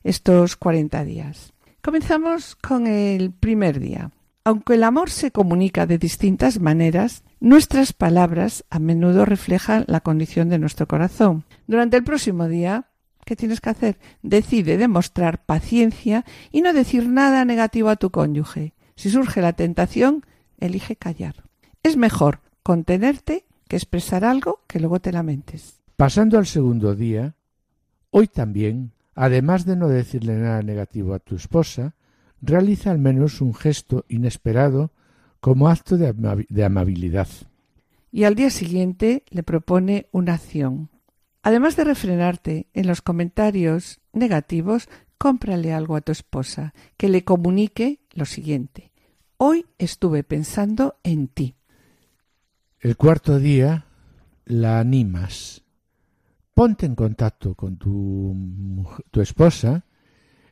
[0.03, 1.53] estos 40 días.
[1.83, 4.09] Comenzamos con el primer día.
[4.43, 10.49] Aunque el amor se comunica de distintas maneras, nuestras palabras a menudo reflejan la condición
[10.49, 11.43] de nuestro corazón.
[11.67, 12.87] Durante el próximo día
[13.25, 13.97] ¿Qué tienes que hacer?
[14.21, 18.73] Decide demostrar paciencia y no decir nada negativo a tu cónyuge.
[18.95, 20.23] Si surge la tentación,
[20.59, 21.43] elige callar.
[21.83, 25.81] Es mejor contenerte que expresar algo que luego te lamentes.
[25.97, 27.35] Pasando al segundo día,
[28.11, 31.95] hoy también, además de no decirle nada negativo a tu esposa,
[32.41, 34.91] realiza al menos un gesto inesperado
[35.39, 37.27] como acto de, amabilidad.
[38.11, 40.89] Y al día siguiente le propone una acción.
[41.45, 47.99] Además de refrenarte en los comentarios negativos, cómprale algo a tu esposa que le comunique
[48.13, 48.91] lo siguiente.
[49.37, 51.53] Hoy estuve pensando en ti.
[52.79, 53.85] El cuarto día
[54.45, 55.61] la animas.
[56.55, 59.85] Ponte en contacto con tu, tu esposa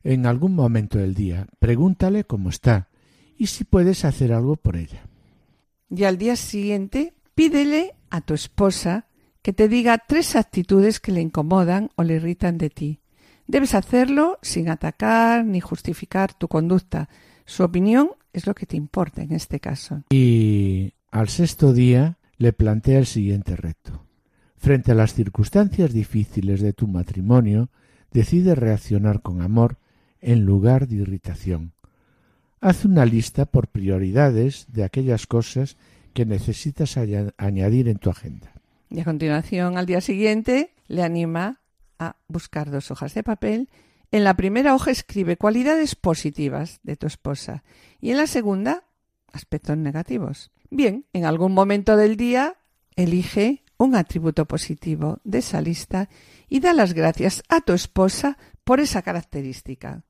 [0.03, 1.47] en algún momento del día.
[1.58, 2.89] Pregúntale cómo está
[3.36, 5.08] y si puedes hacer algo por ella.
[5.89, 9.08] Y al día siguiente pídele a tu esposa
[9.43, 12.99] que te diga tres actitudes que le incomodan o le irritan de ti.
[13.45, 17.10] Debes hacerlo sin atacar ni justificar tu conducta.
[17.45, 20.03] Su opinión es lo que te importa en este caso.
[20.10, 24.06] Y al sexto día le plantea el siguiente reto.
[24.58, 27.69] Frente a las circunstancias difíciles de tu matrimonio,
[28.12, 29.77] decide reaccionar con amor
[30.21, 31.73] en lugar de irritación.
[32.62, 35.75] Haz una lista por prioridades de aquellas cosas
[36.13, 38.53] que necesitas añadir en tu agenda.
[38.93, 41.62] Y a continuación, al día siguiente, le anima
[41.97, 43.67] a buscar dos hojas de papel.
[44.12, 47.63] En la primera hoja escribe cualidades positivas de tu esposa
[47.99, 48.84] y en la segunda
[49.32, 50.51] aspectos negativos.
[50.69, 52.58] Bien, en algún momento del día
[52.95, 56.08] elige un atributo positivo de esa lista
[56.47, 60.03] y da las gracias a tu esposa por esa característica.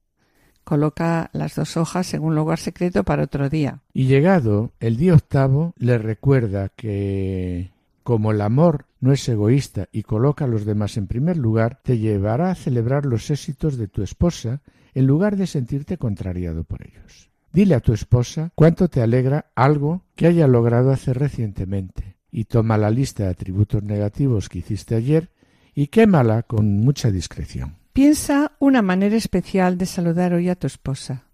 [0.66, 3.82] Coloca las dos hojas en un lugar secreto para otro día.
[3.94, 7.73] Y llegado el día octavo, le recuerda que
[8.04, 11.98] como el amor no es egoísta y coloca a los demás en primer lugar, te
[11.98, 14.62] llevará a celebrar los éxitos de tu esposa
[14.94, 17.32] en lugar de sentirte contrariado por ellos.
[17.52, 22.78] Dile a tu esposa cuánto te alegra algo que haya logrado hacer recientemente y toma
[22.78, 25.30] la lista de atributos negativos que hiciste ayer
[25.76, 27.78] y quémala con mucha discreción.
[27.94, 31.26] Piensa una manera especial de saludar hoy a tu esposa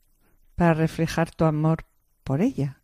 [0.55, 1.85] para reflejar tu amor
[2.25, 2.81] por ella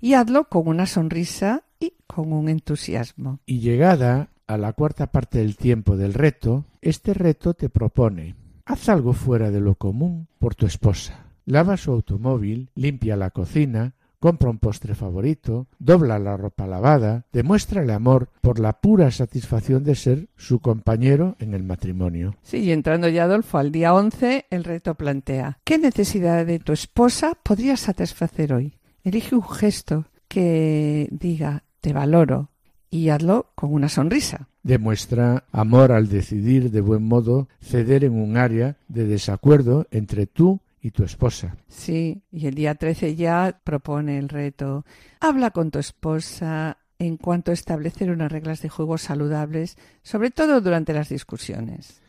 [0.00, 1.62] y hazlo con una sonrisa
[2.06, 3.40] con un entusiasmo.
[3.46, 8.34] Y llegada a la cuarta parte del tiempo del reto, este reto te propone
[8.66, 11.26] haz algo fuera de lo común por tu esposa.
[11.46, 17.92] Lava su automóvil, limpia la cocina, compra un postre favorito, dobla la ropa lavada, demuéstrale
[17.92, 22.34] amor por la pura satisfacción de ser su compañero en el matrimonio.
[22.42, 26.72] Sí, y entrando ya Adolfo al día once, el reto plantea ¿Qué necesidad de tu
[26.72, 28.78] esposa podrías satisfacer hoy?
[29.02, 32.48] Elige un gesto que diga te valoro
[32.88, 34.48] y hazlo con una sonrisa.
[34.62, 40.60] Demuestra amor al decidir de buen modo ceder en un área de desacuerdo entre tú
[40.80, 41.58] y tu esposa.
[41.68, 44.86] Sí, y el día 13 ya propone el reto.
[45.20, 50.62] Habla con tu esposa en cuanto a establecer unas reglas de juego saludables, sobre todo
[50.62, 52.00] durante las discusiones.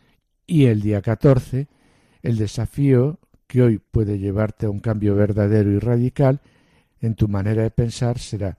[0.46, 1.68] Y el día 14,
[2.22, 6.40] el desafío que hoy puede llevarte a un cambio verdadero y radical
[7.02, 8.56] en tu manera de pensar será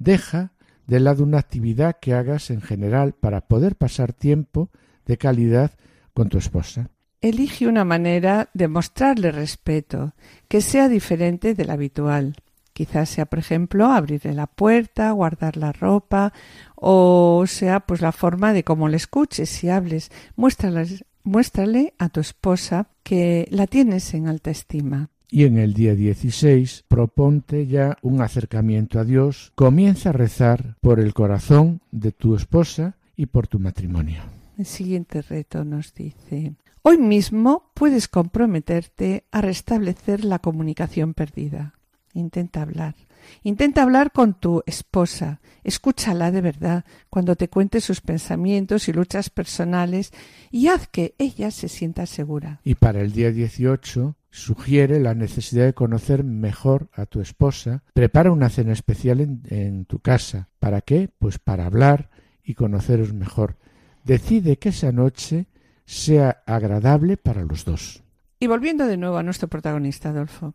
[0.00, 0.52] deja
[0.90, 4.70] de lado una actividad que hagas en general para poder pasar tiempo
[5.06, 5.70] de calidad
[6.14, 6.90] con tu esposa.
[7.20, 10.14] Elige una manera de mostrarle respeto
[10.48, 12.34] que sea diferente de la habitual.
[12.72, 16.32] Quizás sea, por ejemplo, abrirle la puerta, guardar la ropa,
[16.74, 20.10] o sea, pues la forma de cómo le escuches y hables.
[20.34, 26.84] Muéstrale a tu esposa que la tienes en alta estima y en el día 16
[26.88, 32.96] proponte ya un acercamiento a Dios, comienza a rezar por el corazón de tu esposa
[33.16, 34.22] y por tu matrimonio.
[34.58, 41.74] El siguiente reto nos dice, Hoy mismo puedes comprometerte a restablecer la comunicación perdida.
[42.14, 42.94] Intenta hablar.
[43.42, 45.40] Intenta hablar con tu esposa.
[45.62, 50.12] Escúchala de verdad cuando te cuente sus pensamientos y luchas personales
[50.50, 52.60] y haz que ella se sienta segura.
[52.64, 57.82] Y para el día 18 sugiere la necesidad de conocer mejor a tu esposa.
[57.94, 60.48] Prepara una cena especial en, tu casa.
[60.58, 61.10] ¿Para qué?
[61.18, 62.10] Pues para hablar
[62.42, 63.56] y conoceros mejor.
[64.04, 65.46] Decide que esa noche
[65.84, 68.02] sea agradable para los dos.
[68.38, 70.54] Y volviendo de nuevo a nuestro protagonista, Adolfo,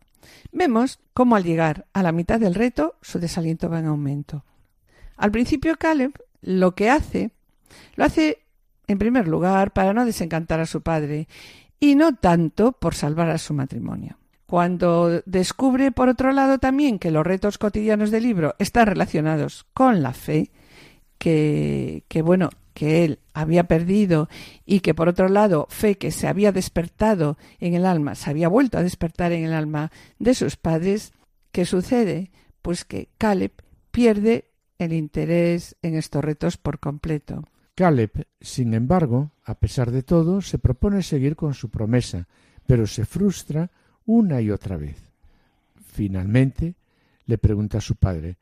[0.50, 4.44] vemos cómo al llegar a la mitad del reto su desaliento va en aumento.
[5.16, 7.30] Al principio Caleb lo que hace,
[7.94, 8.38] lo hace
[8.88, 11.28] en primer lugar para no desencantar a su padre
[11.80, 14.18] y no tanto por salvar a su matrimonio.
[14.46, 20.02] Cuando descubre, por otro lado, también que los retos cotidianos del libro están relacionados con
[20.02, 20.50] la fe,
[21.18, 24.28] que, bueno, que él había perdido
[24.64, 28.48] y que por otro lado fe que se había despertado en el alma, se había
[28.48, 31.12] vuelto a despertar en el alma de sus padres,
[31.50, 32.30] ¿qué sucede?
[32.62, 33.52] Pues que Caleb
[33.90, 37.44] pierde el interés en estos retos por completo.
[37.76, 42.26] Caleb, sin embargo, a pesar de todo, se propone seguir con su promesa,
[42.66, 43.70] pero se frustra
[44.06, 44.96] una y otra vez.
[45.92, 46.74] Finalmente,
[47.26, 48.36] le pregunta a su padre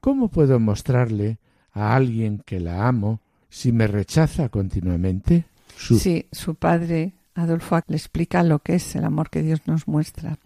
[0.00, 1.38] ¿Cómo puedo mostrarle
[1.72, 3.20] a alguien que la amo
[3.50, 5.44] si me rechaza continuamente?
[5.76, 10.38] Sí, su padre Adolfo le explica lo que es el amor que Dios nos muestra.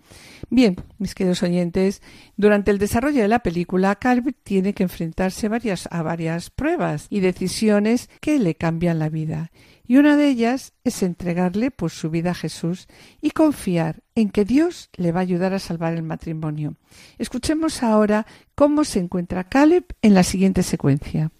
[0.50, 2.02] Bien, mis queridos oyentes,
[2.36, 5.48] durante el desarrollo de la película, Calvin tiene que enfrentarse
[5.90, 9.50] a varias pruebas y decisiones que le cambian la vida.
[9.86, 12.88] Y una de ellas es entregarle pues su vida a Jesús
[13.20, 16.76] y confiar en que Dios le va a ayudar a salvar el matrimonio.
[17.18, 21.30] Escuchemos ahora cómo se encuentra Caleb en la siguiente secuencia.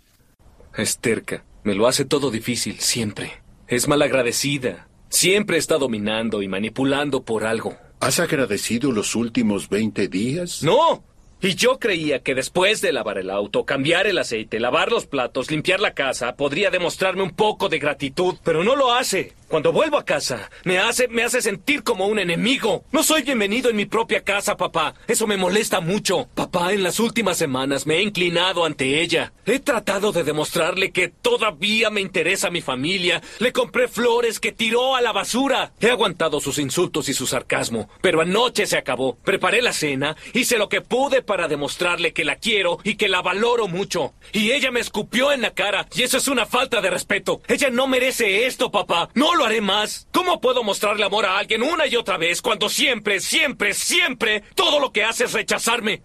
[0.77, 3.33] Es terca, me lo hace todo difícil, siempre.
[3.67, 7.77] Es malagradecida, Siempre está dominando y manipulando por algo.
[8.01, 10.65] ¿Has agradecido los últimos 20 días?
[10.65, 11.05] ¡No!
[11.41, 15.53] Y yo creía que después de lavar el auto, cambiar el aceite, lavar los platos,
[15.53, 19.35] limpiar la casa, podría demostrarme un poco de gratitud, pero no lo hace.
[19.49, 22.85] Cuando vuelvo a casa, me hace, me hace sentir como un enemigo.
[22.91, 24.95] No soy bienvenido en mi propia casa, papá.
[25.07, 26.29] Eso me molesta mucho.
[26.35, 29.33] Papá, en las últimas semanas me he inclinado ante ella.
[29.47, 33.23] He tratado de demostrarle que todavía me interesa mi familia.
[33.39, 35.73] Le compré flores que tiró a la basura.
[35.81, 39.17] He aguantado sus insultos y su sarcasmo, pero anoche se acabó.
[39.17, 43.23] Preparé la cena, hice lo que pude para demostrarle que la quiero y que la
[43.23, 44.15] valoro mucho.
[44.33, 47.43] Y ella me escupió en la cara, y eso es una falta de respeto.
[47.47, 49.11] Ella no merece esto, papá.
[49.15, 50.09] No lo haré más.
[50.13, 54.81] ¿Cómo puedo mostrarle amor a alguien una y otra vez cuando siempre, siempre, siempre todo
[54.81, 56.03] lo que hace es rechazarme?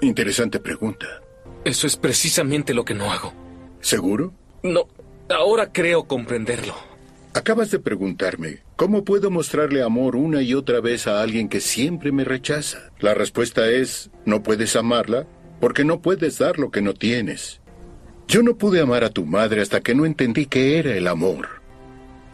[0.00, 1.06] Interesante pregunta.
[1.64, 3.32] Eso es precisamente lo que no hago.
[3.80, 4.32] ¿Seguro?
[4.62, 4.88] No,
[5.28, 6.74] ahora creo comprenderlo.
[7.34, 12.12] Acabas de preguntarme, ¿cómo puedo mostrarle amor una y otra vez a alguien que siempre
[12.12, 12.92] me rechaza?
[13.00, 15.26] La respuesta es, no puedes amarla
[15.60, 17.60] porque no puedes dar lo que no tienes.
[18.28, 21.63] Yo no pude amar a tu madre hasta que no entendí qué era el amor.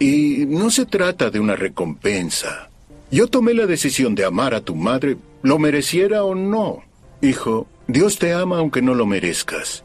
[0.01, 2.71] Y no se trata de una recompensa.
[3.11, 6.83] Yo tomé la decisión de amar a tu madre, lo mereciera o no.
[7.21, 9.85] Hijo, Dios te ama aunque no lo merezcas,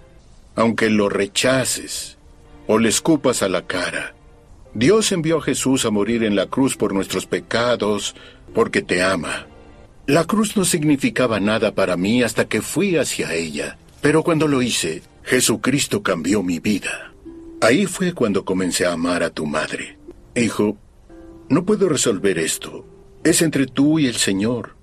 [0.56, 2.18] aunque lo rechaces
[2.66, 4.16] o le escupas a la cara.
[4.74, 8.16] Dios envió a Jesús a morir en la cruz por nuestros pecados,
[8.54, 9.48] porque te ama.
[10.08, 14.62] La cruz no significaba nada para mí hasta que fui hacia ella, pero cuando lo
[14.62, 17.12] hice, Jesucristo cambió mi vida.
[17.62, 19.95] Ahí fue cuando comencé a amar a tu madre.
[20.36, 20.78] Hijo,
[21.48, 22.86] no puedo resolver esto.
[23.24, 24.76] Es entre tú y el Señor.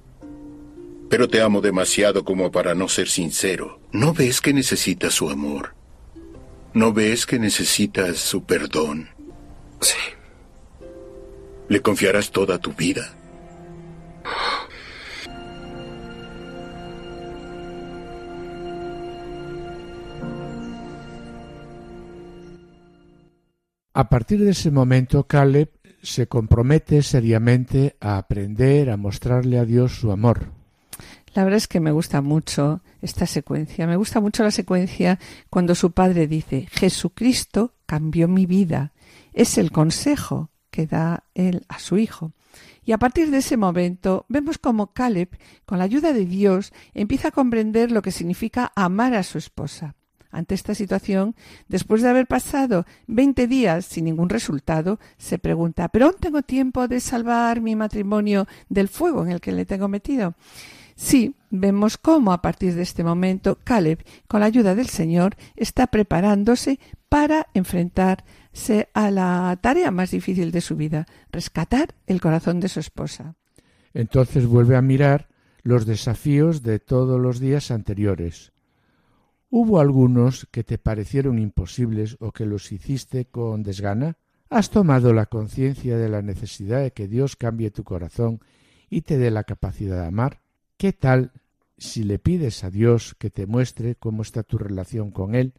[1.10, 3.78] Pero te amo demasiado como para no ser sincero.
[3.92, 5.74] ¿No ves que necesitas su amor?
[6.72, 9.10] ¿No ves que necesitas su perdón?
[9.80, 9.98] Sí.
[11.68, 13.14] ¿Le confiarás toda tu vida?
[23.94, 25.70] A partir de ese momento, Caleb
[26.02, 30.50] se compromete seriamente a aprender a mostrarle a Dios su amor.
[31.34, 33.86] La verdad es que me gusta mucho esta secuencia.
[33.86, 35.18] Me gusta mucho la secuencia
[35.50, 38.92] cuando su padre dice, Jesucristo cambió mi vida.
[39.32, 42.32] Es el consejo que da él a su hijo.
[42.84, 47.28] Y a partir de ese momento vemos como Caleb, con la ayuda de Dios, empieza
[47.28, 49.94] a comprender lo que significa amar a su esposa.
[50.32, 51.36] Ante esta situación,
[51.68, 56.88] después de haber pasado veinte días sin ningún resultado, se pregunta ¿Pero aún tengo tiempo
[56.88, 60.34] de salvar mi matrimonio del fuego en el que le tengo metido?
[60.96, 65.86] Sí, vemos cómo a partir de este momento Caleb, con la ayuda del Señor, está
[65.86, 72.68] preparándose para enfrentarse a la tarea más difícil de su vida, rescatar el corazón de
[72.68, 73.34] su esposa.
[73.92, 75.28] Entonces vuelve a mirar
[75.62, 78.51] los desafíos de todos los días anteriores.
[79.54, 84.16] ¿Hubo algunos que te parecieron imposibles o que los hiciste con desgana?
[84.48, 88.40] ¿Has tomado la conciencia de la necesidad de que Dios cambie tu corazón
[88.88, 90.40] y te dé la capacidad de amar?
[90.78, 91.32] ¿Qué tal
[91.76, 95.52] si le pides a Dios que te muestre cómo está tu relación con Él,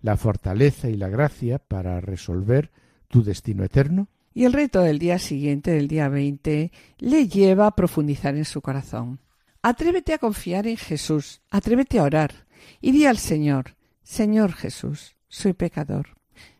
[0.00, 2.70] la fortaleza y la gracia para resolver
[3.08, 4.06] tu destino eterno?
[4.32, 8.62] Y el reto del día siguiente, del día 20, le lleva a profundizar en su
[8.62, 9.18] corazón.
[9.60, 12.44] Atrévete a confiar en Jesús, atrévete a orar
[12.80, 16.08] y di al Señor, Señor Jesús, soy pecador.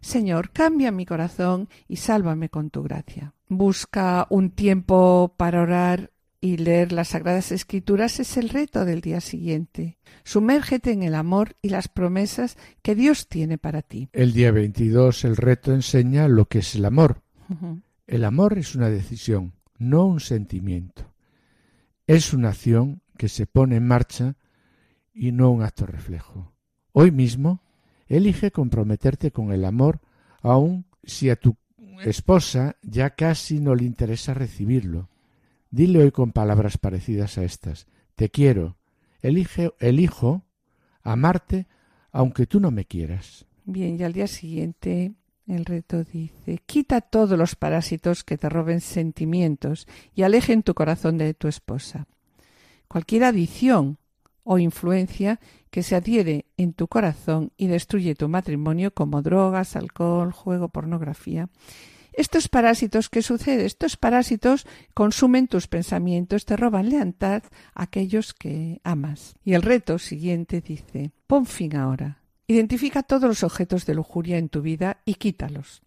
[0.01, 3.35] Señor, cambia mi corazón y sálvame con tu gracia.
[3.49, 9.23] Busca un tiempo para orar y leer las Sagradas Escrituras es el reto del día
[9.23, 9.97] siguiente.
[10.25, 14.11] Sumérgete en el amor y las promesas que Dios tiene para ti.
[14.13, 17.23] El día 22 el reto enseña lo que es el amor.
[18.07, 21.15] El amor es una decisión, no un sentimiento.
[22.07, 24.37] Es una acción que se pone en marcha
[25.15, 26.53] y no un acto reflejo.
[26.93, 27.63] Hoy mismo
[28.07, 30.01] elige comprometerte con el amor
[30.43, 31.57] aun si a tu
[32.03, 35.09] esposa ya casi no le interesa recibirlo.
[35.71, 37.87] Dile hoy con palabras parecidas a estas.
[38.15, 38.77] Te quiero.
[39.23, 40.45] Elige, elijo
[41.03, 41.67] amarte
[42.13, 43.47] aunque tú no me quieras.
[43.65, 45.15] Bien, y al día siguiente
[45.47, 51.19] el reto dice, quita todos los parásitos que te roben sentimientos y alejen tu corazón
[51.19, 52.07] de tu esposa.
[52.89, 53.99] Cualquier adición
[54.45, 55.41] o influencia
[55.71, 61.49] que se adhiere en tu corazón y destruye tu matrimonio como drogas, alcohol, juego, pornografía.
[62.13, 63.65] Estos parásitos, ¿qué sucede?
[63.65, 67.43] Estos parásitos consumen tus pensamientos, te roban lealtad
[67.75, 69.35] a aquellos que amas.
[69.45, 74.49] Y el reto siguiente dice, pon fin ahora Identifica todos los objetos de lujuria en
[74.49, 75.83] tu vida y quítalos.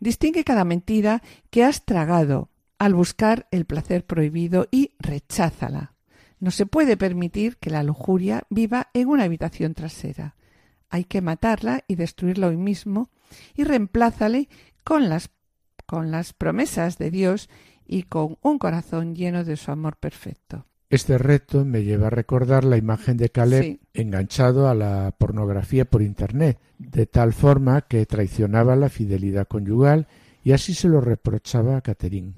[0.00, 5.89] Distingue cada mentira que has tragado al buscar el placer prohibido y recházala.
[6.40, 10.34] No se puede permitir que la lujuria viva en una habitación trasera.
[10.88, 13.10] Hay que matarla y destruirla hoy mismo
[13.54, 14.48] y reemplázale
[14.82, 15.30] con las,
[15.86, 17.48] con las promesas de Dios
[17.86, 20.66] y con un corazón lleno de su amor perfecto.
[20.88, 26.02] Este reto me lleva a recordar la imagen de Caleb enganchado a la pornografía por
[26.02, 30.08] Internet, de tal forma que traicionaba la fidelidad conyugal
[30.42, 32.32] y así se lo reprochaba a Catherine.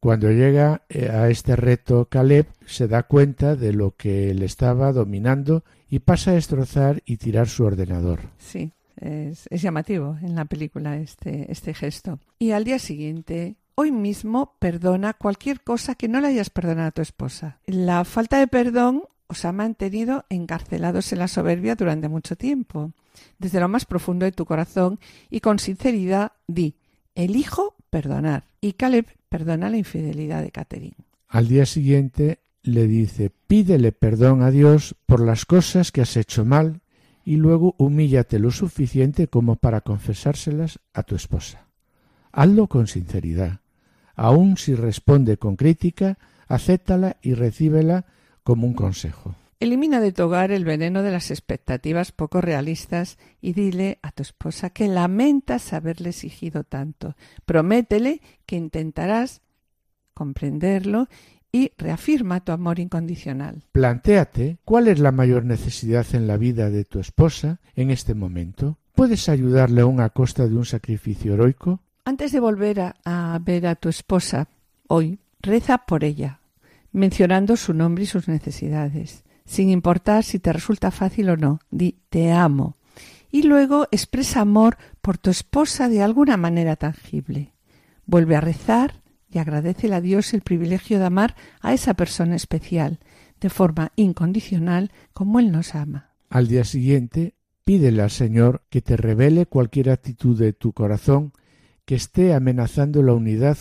[0.00, 4.92] Cuando llega eh, a este reto, Caleb se da cuenta de lo que le estaba
[4.92, 8.20] dominando y pasa a destrozar y tirar su ordenador.
[8.38, 12.20] Sí, es, llamativo en la película este, este gesto.
[12.38, 16.92] Y al día siguiente hoy mismo perdona cualquier cosa que no le hayas perdonado a
[16.92, 17.58] tu esposa.
[17.66, 22.92] La falta de perdón os ha mantenido encarcelados en la soberbia durante mucho tiempo.
[23.38, 26.76] Desde lo más profundo de tu corazón y con sinceridad di,
[27.14, 28.44] elijo perdonar.
[28.60, 30.96] Y Caleb perdona la infidelidad de Catherine.
[31.28, 36.44] Al día siguiente le dice, pídele perdón a Dios por las cosas que has hecho
[36.44, 36.80] mal
[37.24, 41.66] y luego humíllate lo suficiente como para confesárselas a tu esposa.
[42.32, 43.60] Hazlo con sinceridad
[44.18, 46.18] aun si responde con crítica,
[46.48, 48.04] acéptala y recíbela
[48.42, 49.36] como un consejo.
[49.60, 54.22] Elimina de tu hogar el veneno de las expectativas poco realistas y dile a tu
[54.22, 57.16] esposa que lamentas haberle exigido tanto.
[57.44, 59.40] Prométele que intentarás
[60.14, 61.08] comprenderlo
[61.50, 63.64] y reafirma tu amor incondicional.
[63.72, 68.78] Plantéate cuál es la mayor necesidad en la vida de tu esposa en este momento.
[68.94, 71.80] ¿Puedes ayudarle aún a costa de un sacrificio heroico?
[72.04, 74.48] Antes de volver a, ver a tu esposa
[74.86, 76.40] hoy, reza por ella,
[76.92, 81.60] mencionando su nombre y sus necesidades, sin importar si te resulta fácil o no.
[81.70, 82.76] Di te amo.
[83.32, 87.54] Y luego expresa amor por tu esposa de alguna manera tangible.
[88.06, 93.00] Vuelve a rezar y agradece a Dios el privilegio de amar a esa persona especial,
[93.40, 96.10] de forma incondicional como Él nos ama.
[96.30, 97.34] Al día siguiente,
[97.64, 101.32] pídele al Señor que te revele cualquier actitud de tu corazón
[101.86, 103.56] que esté amenazando la unidad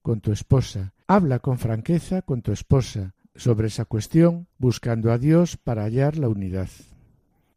[0.00, 0.94] con tu esposa.
[1.06, 6.28] Habla con franqueza con tu esposa sobre esa cuestión, buscando a Dios para hallar la
[6.28, 6.68] unidad.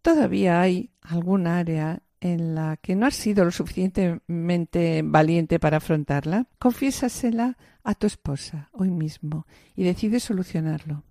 [0.02, 6.48] Todavía hay algún área en la que no has sido lo suficientemente valiente para afrontarla,
[6.60, 11.04] confiésasela a tu esposa hoy mismo y decide solucionarlo.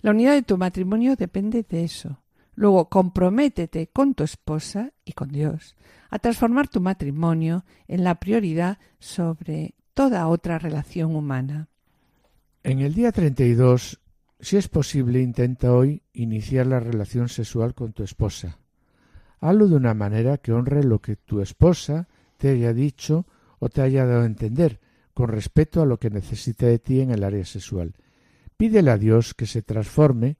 [0.00, 2.20] La unidad de tu matrimonio depende de eso.
[2.54, 5.74] Luego comprométete con tu esposa y con Dios
[6.10, 11.68] a transformar tu matrimonio en la prioridad sobre toda otra relación humana.
[12.66, 14.00] En el día 32
[14.40, 18.58] Si es posible, intenta hoy iniciar la relación sexual con tu esposa.
[19.38, 22.08] Hazlo de una manera que honre lo que tu esposa
[22.38, 23.26] te haya dicho
[23.58, 24.80] o te haya dado a entender,
[25.12, 27.92] con respeto a lo que necesita de ti en el área sexual.
[28.56, 30.38] Pídele a Dios que se transforme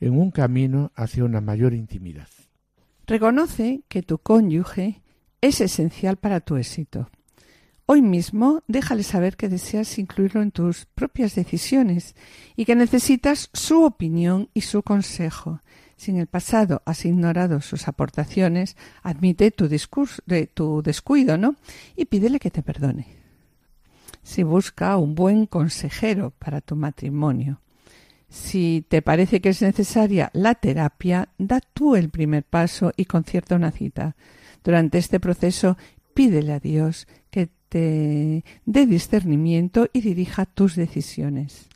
[0.00, 2.28] en un camino hacia una mayor intimidad.
[3.06, 5.00] Reconoce que tu cónyuge
[5.40, 7.08] es esencial para tu éxito.
[7.88, 12.16] Hoy mismo déjale saber que deseas incluirlo en tus propias decisiones
[12.56, 15.60] y que necesitas su opinión y su consejo.
[15.96, 21.54] Si en el pasado has ignorado sus aportaciones, admite tu, de, tu descuido, ¿no?
[21.94, 23.06] Y pídele que te perdone.
[24.24, 27.60] Si busca un buen consejero para tu matrimonio.
[28.28, 33.54] Si te parece que es necesaria la terapia, da tú el primer paso y concierta
[33.54, 34.16] una cita.
[34.64, 35.76] Durante este proceso,
[36.14, 37.06] pídele a Dios
[37.76, 41.68] dé discernimiento y dirija tus decisiones.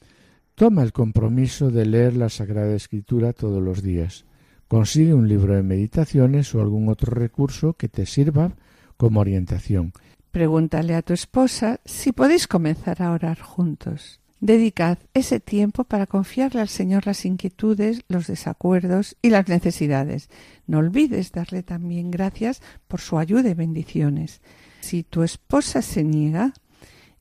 [0.55, 4.27] Toma el compromiso de leer la Sagrada Escritura todos los días.
[4.69, 8.53] Consigue un libro de meditaciones o algún otro recurso que te sirva
[8.97, 9.93] como orientación.
[10.31, 14.21] Pregúntale a tu esposa si podéis comenzar a orar juntos.
[14.41, 20.31] Dedicad ese tiempo para confiarle al Señor las inquietudes, los desacuerdos y las necesidades.
[20.67, 24.41] No olvides darle también gracias por su ayuda y bendiciones.
[24.81, 26.53] Si tu esposa se niega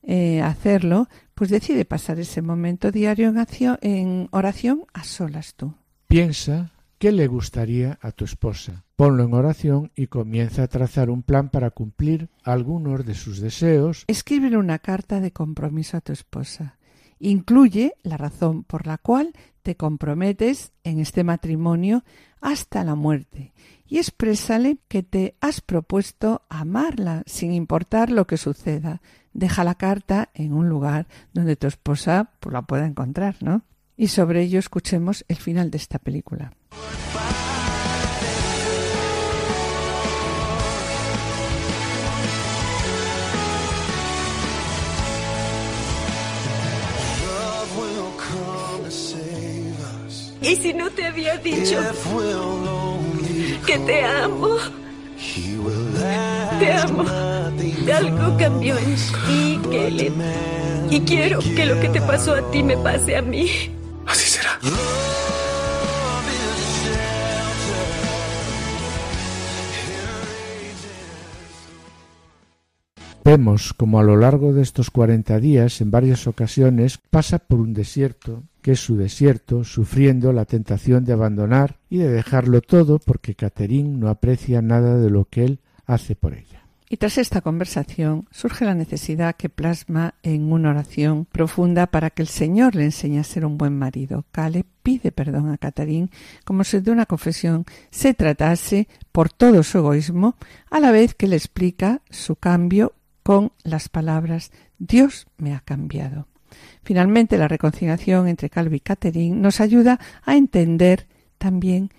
[0.02, 5.54] eh, a hacerlo, pues decide pasar ese momento diario en, acción, en oración a solas
[5.54, 5.74] tú.
[6.08, 8.84] Piensa qué le gustaría a tu esposa.
[8.96, 14.04] Ponlo en oración y comienza a trazar un plan para cumplir algunos de sus deseos.
[14.06, 16.76] Escríbele una carta de compromiso a tu esposa.
[17.18, 19.32] Incluye la razón por la cual
[19.62, 22.04] te comprometes en este matrimonio
[22.40, 23.52] hasta la muerte
[23.90, 29.02] y exprésale que te has propuesto amarla sin importar lo que suceda.
[29.32, 33.62] Deja la carta en un lugar donde tu esposa pues, la pueda encontrar, ¿no?
[33.96, 36.52] Y sobre ello escuchemos el final de esta película.
[50.42, 51.78] ¿Y si no te había dicho
[53.66, 54.56] que te amo?
[56.58, 57.04] Te amo.
[57.94, 58.96] Algo cambió en
[59.26, 60.12] ti, Caleb.
[60.90, 63.48] Y quiero que lo que te pasó a ti me pase a mí.
[64.06, 64.58] Así será.
[73.22, 77.74] Vemos como a lo largo de estos cuarenta días, en varias ocasiones, pasa por un
[77.74, 83.34] desierto, que es su desierto, sufriendo la tentación de abandonar y de dejarlo todo porque
[83.34, 86.60] Catherine no aprecia nada de lo que él hace por ella.
[86.92, 92.22] Y tras esta conversación surge la necesidad que plasma en una oración profunda para que
[92.22, 94.24] el Señor le enseñe a ser un buen marido.
[94.32, 96.10] Cale pide perdón a Catherine
[96.44, 100.34] como si de una confesión se tratase por todo su egoísmo,
[100.68, 104.50] a la vez que le explica su cambio con las palabras
[104.80, 106.26] Dios me ha cambiado.
[106.82, 111.06] Finalmente, la reconciliación entre Calvi y Catherine nos ayuda a entender
[111.38, 111.90] también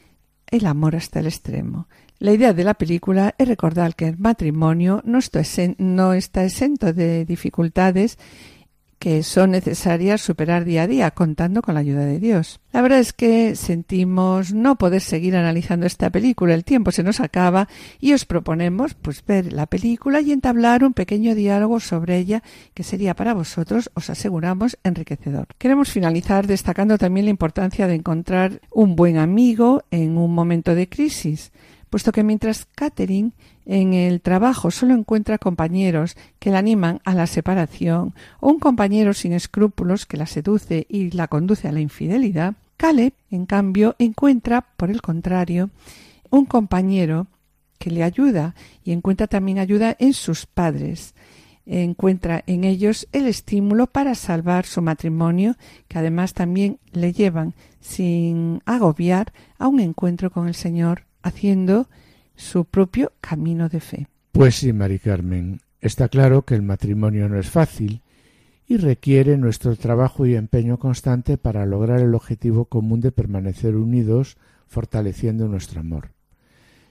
[0.48, 1.88] el amor hasta el extremo.
[2.20, 8.20] La idea de la película es recordar que el matrimonio no está, exento de dificultades
[9.02, 12.60] que son necesarias superar día a día, contando con la ayuda de Dios.
[12.72, 17.20] La verdad es que sentimos no poder seguir analizando esta película, el tiempo se nos
[17.20, 17.68] acaba
[18.00, 22.44] y os proponemos pues ver la película y entablar un pequeño diálogo sobre ella
[22.76, 25.48] que sería para vosotros, os aseguramos, enriquecedor.
[25.58, 30.88] Queremos finalizar destacando también la importancia de encontrar un buen amigo en un momento de
[30.88, 31.52] crisis
[31.92, 33.34] puesto que mientras Catherine
[33.66, 39.14] en el trabajo solo encuentra compañeros que la animan a la separación o un compañero
[39.14, 44.62] sin escrúpulos que la seduce y la conduce a la infidelidad, Caleb, en cambio, encuentra,
[44.62, 45.70] por el contrario,
[46.32, 47.28] un compañero
[47.78, 51.14] que le ayuda y encuentra también ayuda en sus padres.
[51.66, 55.58] Encuentra en ellos el estímulo para salvar su matrimonio,
[55.90, 61.88] que además también le llevan, sin agobiar, a un encuentro con el Señor haciendo
[62.36, 64.08] su propio camino de fe.
[64.32, 68.02] Pues sí, Mari Carmen, está claro que el matrimonio no es fácil
[68.68, 74.38] y requiere nuestro trabajo y empeño constante para lograr el objetivo común de permanecer unidos,
[74.68, 76.12] fortaleciendo nuestro amor.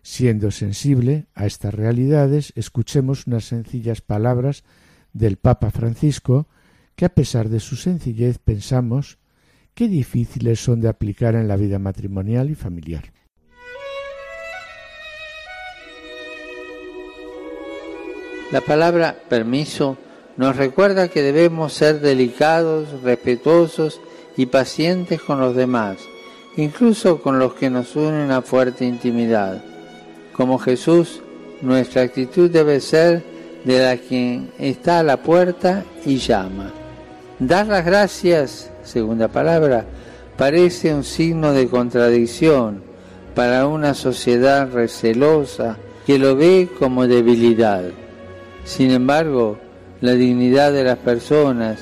[0.02, 4.64] Siendo sensible a estas realidades, escuchemos unas sencillas palabras
[5.12, 6.46] del Papa Francisco
[6.96, 9.18] que a pesar de su sencillez pensamos
[9.74, 13.12] qué difíciles son de aplicar en la vida matrimonial y familiar.
[18.50, 19.96] La palabra permiso
[20.36, 24.00] nos recuerda que debemos ser delicados, respetuosos
[24.36, 25.98] y pacientes con los demás,
[26.56, 29.62] incluso con los que nos unen a fuerte intimidad.
[30.32, 31.20] Como Jesús,
[31.62, 33.22] nuestra actitud debe ser
[33.64, 36.72] de la quien está a la puerta y llama.
[37.38, 39.84] Dar las gracias, segunda palabra,
[40.36, 42.82] parece un signo de contradicción
[43.34, 47.84] para una sociedad recelosa que lo ve como debilidad.
[48.64, 49.58] Sin embargo,
[50.00, 51.78] la dignidad de las personas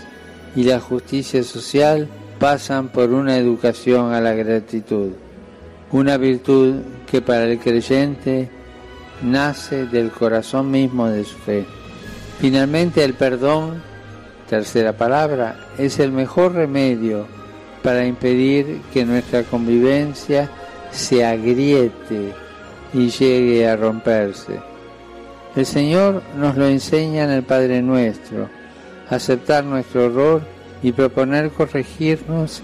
[0.57, 2.09] y la justicia social
[2.39, 5.13] pasan por una educación a la gratitud,
[5.93, 6.77] una virtud
[7.11, 8.49] que para el creyente
[9.23, 11.65] nace del corazón mismo de su fe.
[12.41, 13.83] Finalmente el perdón,
[14.49, 17.27] tercera palabra, es el mejor remedio
[17.83, 20.51] para impedir que nuestra convivencia
[20.91, 22.33] se agriete
[22.95, 24.61] y llegue a romperse.
[25.59, 28.49] El Señor nos lo enseña en el Padre Nuestro.
[29.11, 30.43] Aceptar nuestro error
[30.85, 32.63] y proponer corregirnos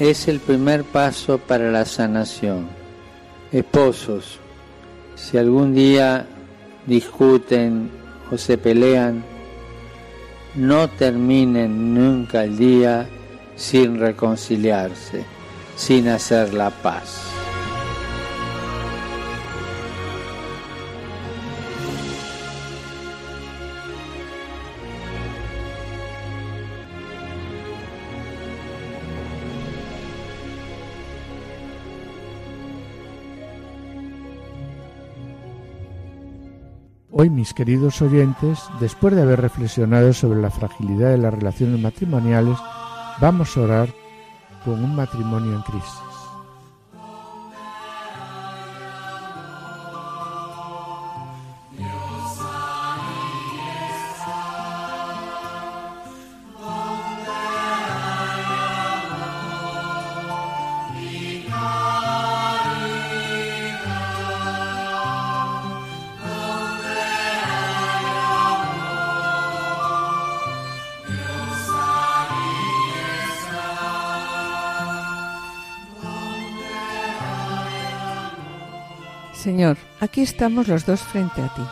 [0.00, 2.66] es el primer paso para la sanación.
[3.52, 4.40] Esposos,
[5.14, 6.26] si algún día
[6.84, 7.88] discuten
[8.32, 9.22] o se pelean,
[10.56, 13.06] no terminen nunca el día
[13.54, 15.24] sin reconciliarse,
[15.76, 17.31] sin hacer la paz.
[37.22, 42.58] Hoy, mis queridos oyentes, después de haber reflexionado sobre la fragilidad de las relaciones matrimoniales,
[43.20, 43.88] vamos a orar
[44.64, 46.01] con un matrimonio en crisis.
[79.42, 81.62] Señor, aquí estamos los dos frente a ti,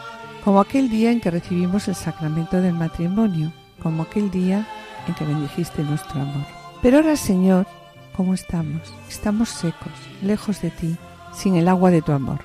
[0.44, 4.66] como aquel día en que recibimos el sacramento del matrimonio, como aquel día
[5.06, 6.44] en que bendijiste nuestro amor.
[6.82, 7.68] Pero ahora, Señor,
[8.16, 8.92] ¿cómo estamos?
[9.08, 10.96] Estamos secos, lejos de ti,
[11.32, 12.40] sin el agua de tu amor.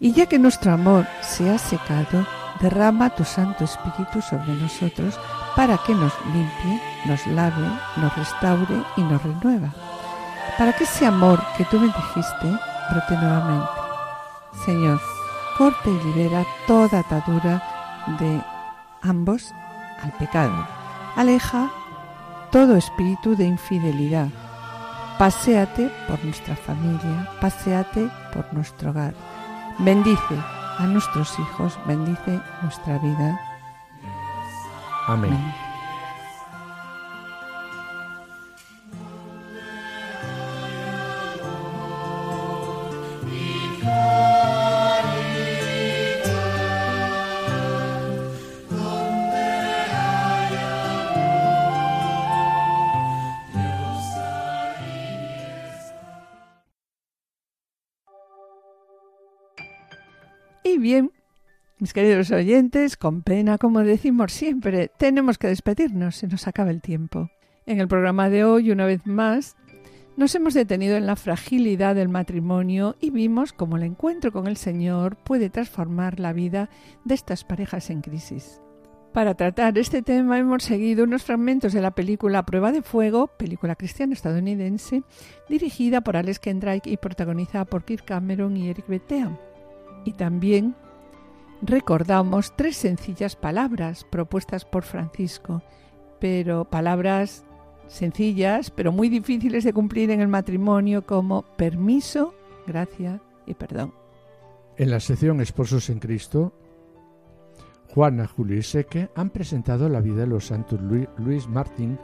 [0.00, 2.26] Y ya que nuestro amor se ha secado,
[2.60, 5.20] derrama tu Santo Espíritu sobre nosotros
[5.54, 9.72] para que nos limpie, nos lave, nos restaure y nos renueva.
[10.58, 12.48] Para que ese amor que tú bendijiste
[12.90, 13.81] brote nuevamente
[14.64, 15.00] Señor,
[15.58, 17.62] corte y libera toda atadura
[18.18, 18.40] de
[19.02, 19.52] ambos
[20.02, 20.66] al pecado.
[21.16, 21.70] Aleja
[22.50, 24.28] todo espíritu de infidelidad.
[25.18, 29.14] Paséate por nuestra familia, paséate por nuestro hogar.
[29.78, 30.36] Bendice
[30.78, 33.40] a nuestros hijos, bendice nuestra vida.
[35.06, 35.71] Amén.
[60.72, 61.12] Y bien,
[61.78, 66.80] mis queridos oyentes, con pena, como decimos siempre, tenemos que despedirnos, se nos acaba el
[66.80, 67.28] tiempo.
[67.66, 69.54] En el programa de hoy, una vez más,
[70.16, 74.56] nos hemos detenido en la fragilidad del matrimonio y vimos cómo el encuentro con el
[74.56, 76.70] Señor puede transformar la vida
[77.04, 78.62] de estas parejas en crisis.
[79.12, 83.76] Para tratar este tema hemos seguido unos fragmentos de la película Prueba de Fuego, película
[83.76, 85.02] cristiana estadounidense,
[85.50, 89.51] dirigida por Alex Kendrick y protagonizada por Kirk Cameron y Eric Betea.
[90.04, 90.74] Y también
[91.62, 95.62] recordamos tres sencillas palabras propuestas por Francisco,
[96.18, 97.44] pero palabras
[97.86, 102.34] sencillas, pero muy difíciles de cumplir en el matrimonio como permiso,
[102.66, 103.92] gracia y perdón.
[104.76, 106.52] En la sección Esposos en Cristo,
[107.88, 110.80] Juana, Julio y Seque han presentado la vida de los santos
[111.18, 111.98] Luis Martín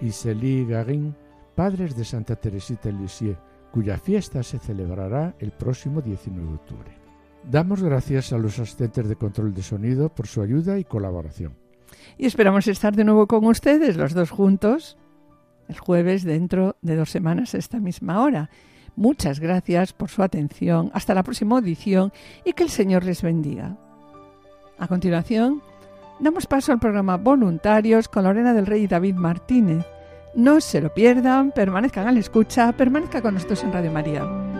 [0.00, 1.16] y Célie Garin,
[1.54, 3.38] padres de Santa Teresita Lisieux,
[3.72, 6.99] cuya fiesta se celebrará el próximo 19 de octubre.
[7.44, 11.54] Damos gracias a los asistentes de control de sonido por su ayuda y colaboración.
[12.18, 14.98] Y esperamos estar de nuevo con ustedes, los dos juntos,
[15.68, 18.50] el jueves dentro de dos semanas a esta misma hora.
[18.96, 20.90] Muchas gracias por su atención.
[20.92, 22.12] Hasta la próxima audición
[22.44, 23.76] y que el Señor les bendiga.
[24.78, 25.62] A continuación,
[26.18, 29.86] damos paso al programa Voluntarios con Lorena del Rey y David Martínez.
[30.34, 34.59] No se lo pierdan, permanezcan a la escucha, permanezca con nosotros en Radio María.